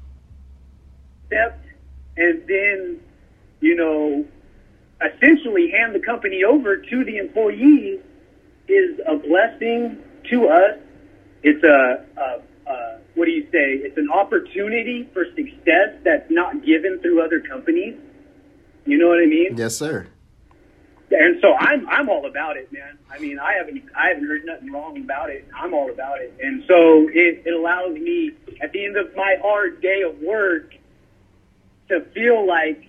[1.27, 1.67] stepped,
[2.17, 3.01] and then
[3.61, 4.25] you know,
[5.03, 8.01] essentially hand the company over to the employees
[8.69, 9.99] is a blessing
[10.31, 10.79] to us.
[11.43, 13.81] It's a, a, a what do you say?
[13.83, 17.97] It's an opportunity for success that's not given through other companies.
[18.87, 19.57] You know what I mean?
[19.57, 20.07] Yes, sir
[21.11, 22.99] and so I'm I'm all about it, man.
[23.11, 25.47] I mean, I haven't I haven't heard nothing wrong about it.
[25.57, 28.33] I'm all about it, and so it, it allows me
[28.63, 30.75] at the end of my hard day of work
[31.89, 32.89] to feel like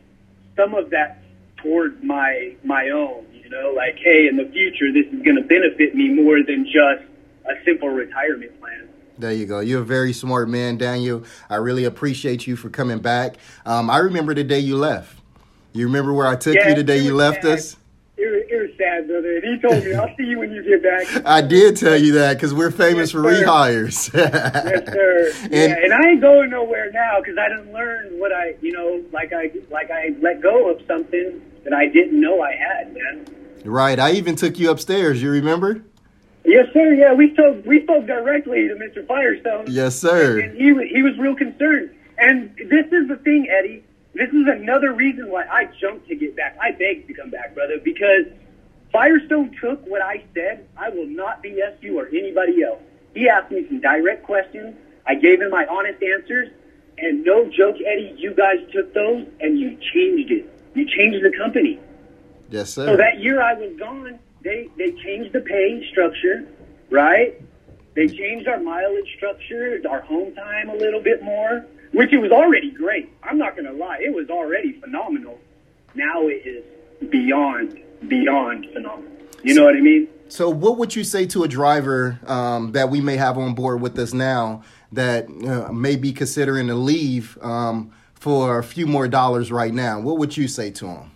[0.56, 1.21] some of that
[1.62, 3.26] towards my my own.
[3.34, 6.66] You know, like hey, in the future, this is going to benefit me more than
[6.66, 7.04] just
[7.46, 8.88] a simple retirement plan.
[9.18, 9.60] There you go.
[9.60, 11.24] You're a very smart man, Daniel.
[11.50, 13.36] I really appreciate you for coming back.
[13.66, 15.18] Um, I remember the day you left.
[15.74, 17.60] You remember where I took yeah, you the day you left bad.
[17.60, 17.78] us?
[18.82, 19.38] sad, brother.
[19.38, 21.26] And he told me, I'll see you when you get back.
[21.26, 23.44] I did tell you that because we're famous yes, for sir.
[23.44, 24.14] rehires.
[24.14, 25.32] yes, sir.
[25.44, 28.72] And, yeah, and I ain't going nowhere now because I didn't learn what I, you
[28.72, 32.94] know, like I, like I let go of something that I didn't know I had,
[32.94, 33.26] man.
[33.64, 34.00] Right.
[34.00, 35.22] I even took you upstairs.
[35.22, 35.84] You remember?
[36.44, 36.94] Yes, sir.
[36.94, 37.66] Yeah, we spoke.
[37.66, 39.06] We spoke directly to Mr.
[39.06, 39.66] Firestone.
[39.68, 40.40] Yes, sir.
[40.40, 41.92] And, he he was real concerned.
[42.18, 43.84] And this is the thing, Eddie.
[44.14, 46.58] This is another reason why I jumped to get back.
[46.60, 48.26] I begged to come back, brother, because
[48.92, 50.68] Firestone took what I said.
[50.78, 52.82] I will not BS you or anybody else.
[53.14, 54.76] He asked me some direct questions.
[55.06, 56.50] I gave him my honest answers.
[56.98, 60.51] And no joke, Eddie, you guys took those and you changed it.
[60.74, 61.80] You changed the company.
[62.50, 62.86] Yes, sir.
[62.86, 66.48] So that year I was gone, they, they changed the pay structure,
[66.90, 67.42] right?
[67.96, 72.32] They changed our mileage structure, our home time a little bit more, which it was
[72.32, 73.12] already great.
[73.24, 74.00] I'm not going to lie.
[74.00, 75.40] It was already phenomenal.
[75.94, 76.64] Now it is
[77.10, 79.12] beyond beyond phenomenal.
[79.44, 80.08] You know what I mean?
[80.30, 83.82] So, what would you say to a driver um, that we may have on board
[83.82, 84.64] with us now
[84.94, 87.92] that uh, may be considering to leave um,
[88.22, 91.12] for a few more dollars right now, what would you say to them?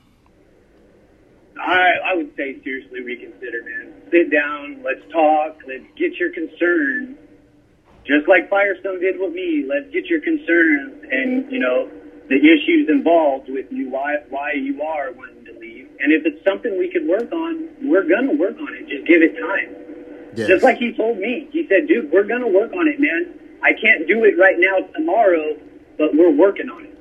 [1.62, 3.94] I, I would say seriously reconsider, man.
[4.10, 7.16] Sit down, let's talk, let's get your concerns.
[8.08, 11.92] Just like Firestone did with me, let's get your concerns and, you know,
[12.28, 15.88] the issues involved with you, why, why you are wanting to leave.
[16.00, 18.90] And if it's something we could work on, we're going to work on it.
[18.90, 19.76] Just give it time.
[20.36, 20.48] Yes.
[20.48, 21.48] Just like he told me.
[21.52, 23.40] He said, dude, we're going to work on it, man.
[23.62, 25.56] I can't do it right now tomorrow,
[26.00, 26.95] but we're working on it.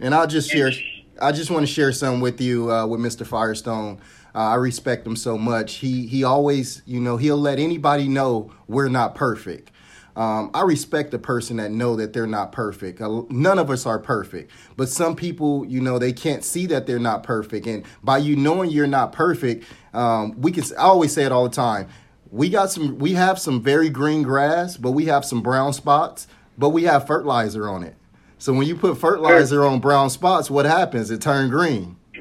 [0.00, 0.72] And I'll just share.
[1.20, 3.26] I just want to share something with you uh, with Mr.
[3.26, 4.00] Firestone.
[4.34, 5.76] Uh, I respect him so much.
[5.76, 9.70] He he always, you know, he'll let anybody know we're not perfect.
[10.14, 13.02] Um, I respect the person that know that they're not perfect.
[13.02, 16.86] Uh, none of us are perfect, but some people, you know, they can't see that
[16.86, 17.66] they're not perfect.
[17.66, 20.64] And by you knowing you're not perfect, um, we can.
[20.78, 21.88] I always say it all the time.
[22.30, 22.98] We got some.
[22.98, 26.26] We have some very green grass, but we have some brown spots.
[26.58, 27.96] But we have fertilizer on it.
[28.38, 31.10] So when you put fertilizer on brown spots, what happens?
[31.10, 31.96] It turn green.
[32.12, 32.20] Hey,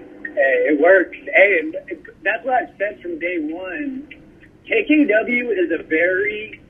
[0.69, 1.17] it works.
[1.17, 1.71] Hey,
[2.23, 4.07] that's what I've said from day one.
[4.65, 6.61] KKW is a very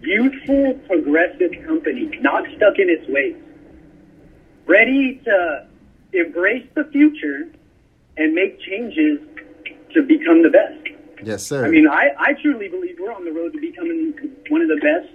[0.00, 3.36] youthful, progressive company, not stuck in its ways.
[4.66, 5.66] Ready to
[6.12, 7.50] embrace the future
[8.16, 9.20] and make changes
[9.94, 11.24] to become the best.
[11.24, 11.64] Yes, sir.
[11.64, 14.12] I mean, I, I truly believe we're on the road to becoming
[14.48, 15.08] one of the best,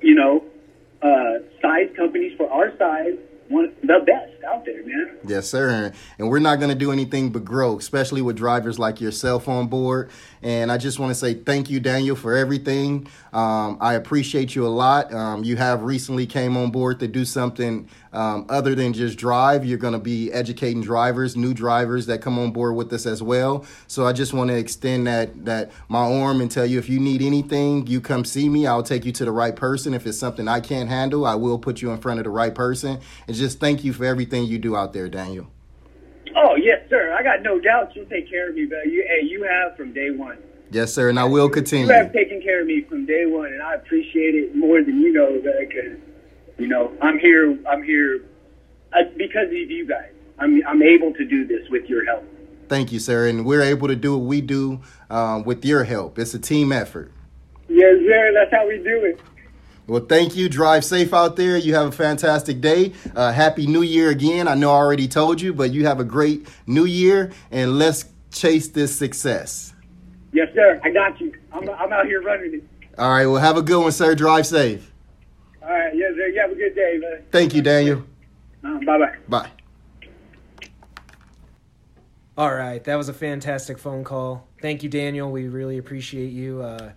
[0.00, 0.44] you know,
[1.02, 3.18] uh, size companies for our size,
[3.48, 5.18] one the best out there, man.
[5.26, 5.92] Yes, sir.
[6.18, 9.68] And we're not going to do anything but grow, especially with drivers like yourself on
[9.68, 10.10] board.
[10.42, 13.08] And I just want to say thank you, Daniel, for everything.
[13.32, 15.12] Um, I appreciate you a lot.
[15.12, 19.64] Um, you have recently came on board to do something um, other than just drive.
[19.64, 23.22] You're going to be educating drivers, new drivers that come on board with us as
[23.22, 23.64] well.
[23.86, 27.00] So I just want to extend that that my arm and tell you if you
[27.00, 28.66] need anything, you come see me.
[28.66, 29.94] I'll take you to the right person.
[29.94, 32.54] If it's something I can't handle, I will put you in front of the right
[32.54, 33.00] person.
[33.26, 35.50] And just thank you for everything you do out there, Daniel.
[36.36, 37.14] Oh yes, sir.
[37.18, 39.92] I got no doubt you'll take care of me, but you hey, you have from
[39.92, 40.38] day one.
[40.70, 41.86] Yes, sir, and I will continue.
[41.86, 45.00] You have taken care of me from day one, and I appreciate it more than
[45.00, 45.40] you know.
[45.40, 45.98] Because
[46.58, 47.58] you know I'm here.
[47.68, 48.24] I'm here
[48.92, 50.12] uh, because of you guys.
[50.38, 52.24] I'm I'm able to do this with your help.
[52.68, 56.18] Thank you, sir, and we're able to do what we do um, with your help.
[56.18, 57.10] It's a team effort.
[57.68, 58.32] Yes, sir.
[58.34, 59.20] That's how we do it.
[59.86, 60.50] Well, thank you.
[60.50, 61.56] Drive safe out there.
[61.56, 62.92] You have a fantastic day.
[63.16, 64.46] Uh, happy New Year again.
[64.46, 68.04] I know I already told you, but you have a great New Year, and let's
[68.30, 69.72] chase this success.
[70.32, 70.78] Yes, sir.
[70.84, 71.32] I got you.
[71.52, 72.64] I'm I'm out here running it.
[72.98, 73.26] All right.
[73.26, 74.14] Well, have a good one, sir.
[74.14, 74.92] Drive safe.
[75.62, 75.92] All right.
[75.92, 76.07] Sir.
[76.38, 77.24] You have a good day, man.
[77.32, 78.04] Thank you, Daniel.
[78.62, 79.16] Uh, bye bye.
[79.28, 79.50] Bye.
[82.36, 84.46] All right, that was a fantastic phone call.
[84.62, 85.32] Thank you, Daniel.
[85.32, 86.62] We really appreciate you.
[86.62, 86.92] Uh,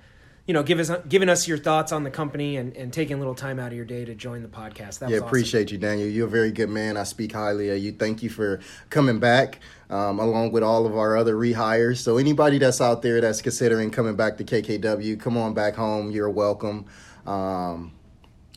[0.45, 3.17] you know, give us giving us your thoughts on the company and, and taking a
[3.17, 4.99] little time out of your day to join the podcast.
[4.99, 5.27] That yeah, was awesome.
[5.29, 6.07] appreciate you, Daniel.
[6.07, 6.95] You're a very good man.
[6.95, 7.93] I speak highly of you.
[7.93, 8.59] Thank you for
[8.91, 11.97] coming back, um, along with all of our other rehires.
[11.97, 16.11] So anybody that's out there that's considering coming back to KKW, come on back home.
[16.11, 16.85] You're welcome.
[17.25, 17.93] Um,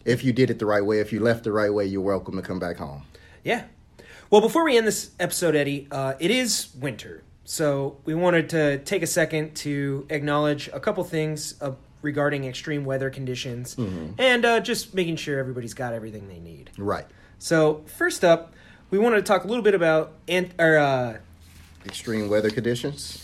[0.04, 2.36] if you did it the right way, if you left the right way, you're welcome
[2.36, 3.02] to come back home.
[3.42, 3.64] Yeah.
[4.30, 7.22] Well, before we end this episode, Eddie, uh, it is winter.
[7.44, 12.84] So we wanted to take a second to acknowledge a couple things uh, regarding extreme
[12.84, 13.76] weather conditions
[14.18, 16.70] and uh, just making sure everybody's got everything they need.
[16.78, 17.06] Right.
[17.38, 18.54] So first up,
[18.90, 21.16] we wanted to talk a little bit about ant- or, uh,
[21.84, 23.23] Extreme weather conditions.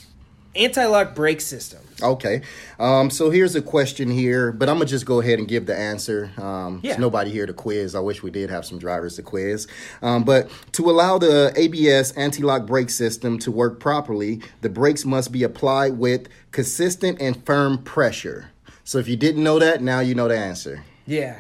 [0.57, 1.81] Anti-lock brake system.
[2.03, 2.43] Okay.
[2.79, 5.77] Um, so here's a question here, but I'm gonna just go ahead and give the
[5.77, 6.31] answer.
[6.39, 6.91] Um, Yeah.
[6.91, 7.95] There's nobody here to quiz.
[7.95, 9.67] I wish we did have some drivers to quiz.
[10.03, 15.31] Um, but to allow the ABS anti-lock brake system to work properly, the brakes must
[15.31, 18.51] be applied with consistent and firm pressure.
[18.83, 20.85] So if you didn't know that, now you know the answer.
[21.07, 21.37] Yeah.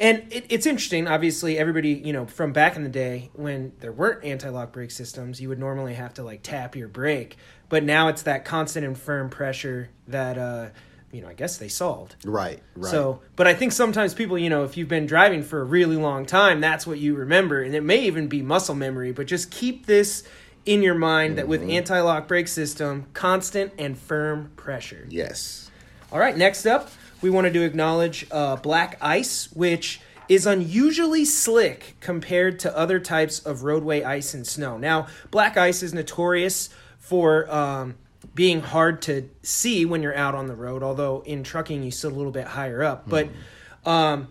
[0.00, 1.06] And it, it's interesting.
[1.06, 4.90] Obviously, everybody, you know, from back in the day when there weren't anti lock brake
[4.90, 7.36] systems, you would normally have to like tap your brake.
[7.68, 10.70] But now it's that constant and firm pressure that, uh,
[11.12, 12.16] you know, I guess they solved.
[12.24, 12.62] Right.
[12.74, 12.90] Right.
[12.90, 15.96] So, but I think sometimes people, you know, if you've been driving for a really
[15.96, 17.62] long time, that's what you remember.
[17.62, 20.24] And it may even be muscle memory, but just keep this
[20.64, 25.06] in your mind that with anti lock brake system, constant and firm pressure.
[25.10, 25.66] yes.
[26.12, 26.90] All right, next up,
[27.20, 33.40] we wanted to acknowledge uh, black ice, which is unusually slick compared to other types
[33.40, 34.78] of roadway ice and snow.
[34.78, 37.96] Now, black ice is notorious for um,
[38.34, 42.12] being hard to see when you're out on the road, although in trucking you sit
[42.12, 43.08] a little bit higher up.
[43.08, 43.28] But
[43.84, 44.28] um,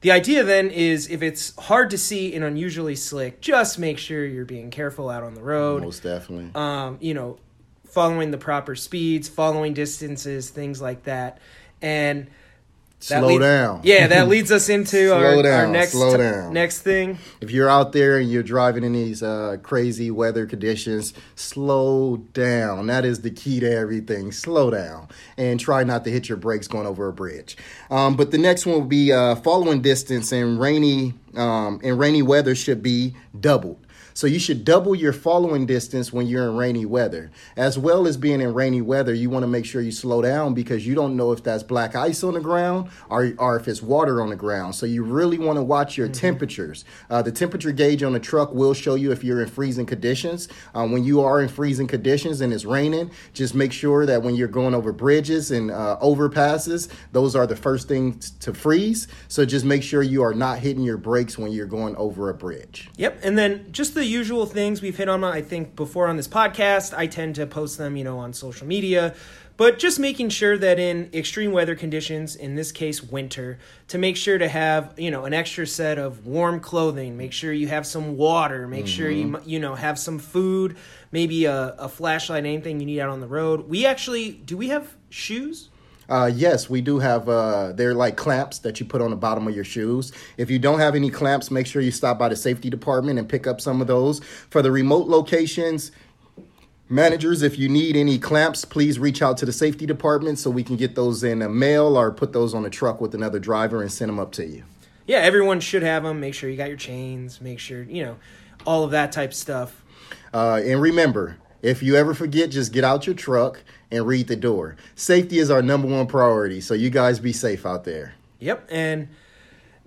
[0.00, 4.24] the idea then is if it's hard to see and unusually slick, just make sure
[4.24, 6.50] you're being careful out on the road Most definitely.
[6.54, 7.38] um, you know,
[7.84, 11.38] following the proper speeds, following distances, things like that.
[11.82, 12.28] And
[13.08, 13.80] That Slow down.
[13.82, 16.52] Yeah, that leads us into our, our next slow t- down.
[16.52, 17.18] next thing.
[17.40, 22.86] If you're out there and you're driving in these uh, crazy weather conditions, slow down.
[22.86, 24.30] That is the key to everything.
[24.30, 27.56] Slow down and try not to hit your brakes going over a bridge.
[27.90, 32.22] Um, but the next one will be uh, following distance and rainy um, in rainy
[32.22, 33.84] weather should be doubled.
[34.14, 37.30] So you should double your following distance when you're in rainy weather.
[37.56, 40.54] As well as being in rainy weather, you want to make sure you slow down
[40.54, 43.82] because you don't know if that's black ice on the ground or, or if it's
[43.82, 44.74] water on the ground.
[44.74, 46.84] So you really want to watch your temperatures.
[47.10, 50.48] Uh, the temperature gauge on the truck will show you if you're in freezing conditions.
[50.74, 54.34] Um, when you are in freezing conditions and it's raining, just make sure that when
[54.34, 59.08] you're going over bridges and uh, overpasses, those are the first things to freeze.
[59.28, 62.34] So just make sure you are not hitting your brakes when you're going over a
[62.34, 62.90] bridge.
[62.96, 65.22] Yep, and then just the usual things we've hit on.
[65.24, 68.66] I think before on this podcast, I tend to post them, you know, on social
[68.66, 69.14] media.
[69.56, 74.16] But just making sure that in extreme weather conditions, in this case winter, to make
[74.16, 77.16] sure to have you know an extra set of warm clothing.
[77.16, 78.66] Make sure you have some water.
[78.66, 79.48] Make sure you mm-hmm.
[79.48, 80.76] you know have some food,
[81.10, 83.68] maybe a, a flashlight, anything you need out on the road.
[83.68, 85.68] We actually do we have shoes?
[86.08, 87.28] Uh, yes, we do have.
[87.28, 90.12] Uh, they're like clamps that you put on the bottom of your shoes.
[90.36, 93.28] If you don't have any clamps, make sure you stop by the safety department and
[93.28, 94.20] pick up some of those.
[94.50, 95.92] For the remote locations,
[96.88, 100.64] managers, if you need any clamps, please reach out to the safety department so we
[100.64, 103.80] can get those in a mail or put those on a truck with another driver
[103.80, 104.64] and send them up to you.
[105.06, 106.20] Yeah, everyone should have them.
[106.20, 107.40] Make sure you got your chains.
[107.40, 108.16] Make sure you know
[108.66, 109.82] all of that type stuff.
[110.32, 113.62] Uh, and remember, if you ever forget, just get out your truck
[113.92, 114.74] and read the door.
[114.96, 118.14] Safety is our number one priority, so you guys be safe out there.
[118.40, 118.68] Yep.
[118.70, 119.08] And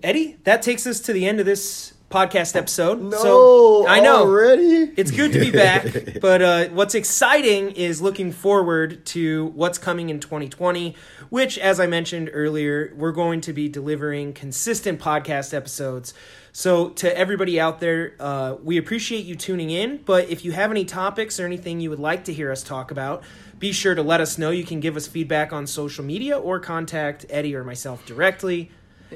[0.02, 3.00] Eddie, that takes us to the end of this podcast episode.
[3.00, 4.92] No, so I know already.
[4.96, 10.08] it's good to be back, but uh, what's exciting is looking forward to what's coming
[10.08, 10.94] in 2020,
[11.30, 16.14] which, as I mentioned earlier, we're going to be delivering consistent podcast episodes.
[16.52, 19.98] So, to everybody out there, uh, we appreciate you tuning in.
[19.98, 22.90] But if you have any topics or anything you would like to hear us talk
[22.90, 23.24] about,
[23.58, 24.50] be sure to let us know.
[24.50, 28.70] You can give us feedback on social media or contact Eddie or myself directly.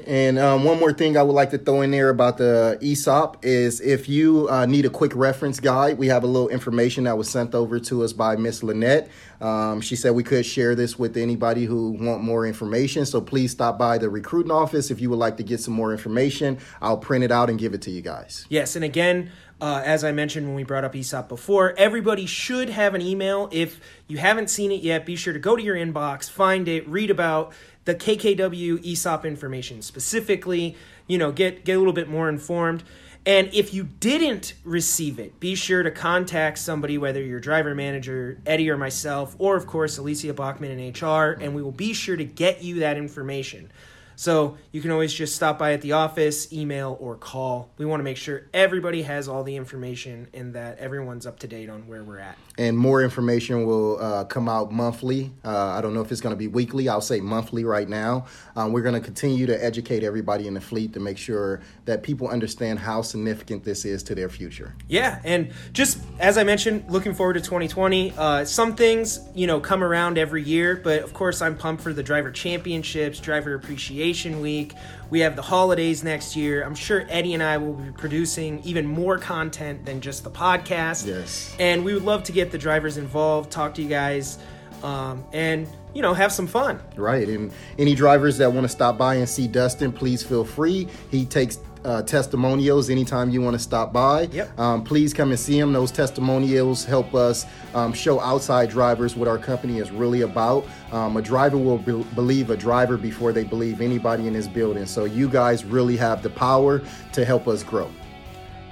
[0.07, 3.43] And um, one more thing I would like to throw in there about the ESOP
[3.43, 7.17] is if you uh, need a quick reference guide, we have a little information that
[7.17, 9.09] was sent over to us by Miss Lynette.
[9.41, 13.05] Um, she said we could share this with anybody who want more information.
[13.05, 15.91] So please stop by the recruiting office if you would like to get some more
[15.91, 16.57] information.
[16.81, 18.45] I'll print it out and give it to you guys.
[18.49, 19.31] Yes, and again,
[19.61, 23.47] uh, as I mentioned when we brought up ESOP before, everybody should have an email.
[23.51, 26.87] If you haven't seen it yet, be sure to go to your inbox, find it,
[26.87, 27.53] read about
[27.85, 30.75] the KKW ESOP information specifically.
[31.07, 32.83] You know, get get a little bit more informed.
[33.25, 38.39] And if you didn't receive it, be sure to contact somebody, whether your driver manager,
[38.47, 42.15] Eddie or myself, or of course Alicia Bachman in HR, and we will be sure
[42.15, 43.71] to get you that information.
[44.15, 47.71] So you can always just stop by at the office, email, or call.
[47.77, 51.47] We want to make sure everybody has all the information and that everyone's up to
[51.47, 52.37] date on where we're at.
[52.57, 55.31] And more information will uh, come out monthly.
[55.43, 56.87] Uh, I don't know if it's going to be weekly.
[56.87, 58.27] I'll say monthly right now.
[58.55, 62.03] Um, we're going to continue to educate everybody in the fleet to make sure that
[62.03, 64.75] people understand how significant this is to their future.
[64.87, 68.13] Yeah, and just as I mentioned, looking forward to 2020.
[68.17, 71.93] Uh, some things, you know, come around every year, but of course, I'm pumped for
[71.93, 74.10] the driver championships, driver appreciation
[74.41, 74.73] week.
[75.09, 76.63] We have the holidays next year.
[76.63, 81.05] I'm sure Eddie and I will be producing even more content than just the podcast.
[81.05, 81.55] Yes.
[81.59, 84.37] And we would love to get the drivers involved, talk to you guys,
[84.83, 86.79] um, and, you know, have some fun.
[86.95, 87.27] Right.
[87.27, 90.87] And any drivers that want to stop by and see Dustin, please feel free.
[91.09, 94.23] He takes uh, testimonials anytime you want to stop by.
[94.23, 94.59] Yep.
[94.59, 95.73] Um, please come and see them.
[95.73, 100.65] Those testimonials help us um, show outside drivers what our company is really about.
[100.91, 104.85] Um, a driver will be- believe a driver before they believe anybody in this building.
[104.85, 106.81] So you guys really have the power
[107.13, 107.89] to help us grow.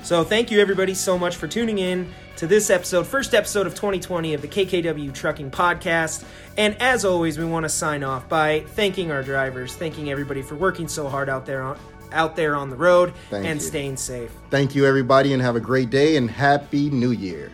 [0.01, 3.76] So thank you everybody so much for tuning in to this episode, first episode of
[3.76, 6.24] 2020 of the KKW Trucking Podcast.
[6.55, 10.55] And as always, we want to sign off by thanking our drivers, thanking everybody for
[10.55, 11.78] working so hard out there on
[12.12, 13.66] out there on the road Thank and you.
[13.68, 14.32] staying safe.
[14.49, 17.51] Thank you, everybody, and have a great day and happy new year.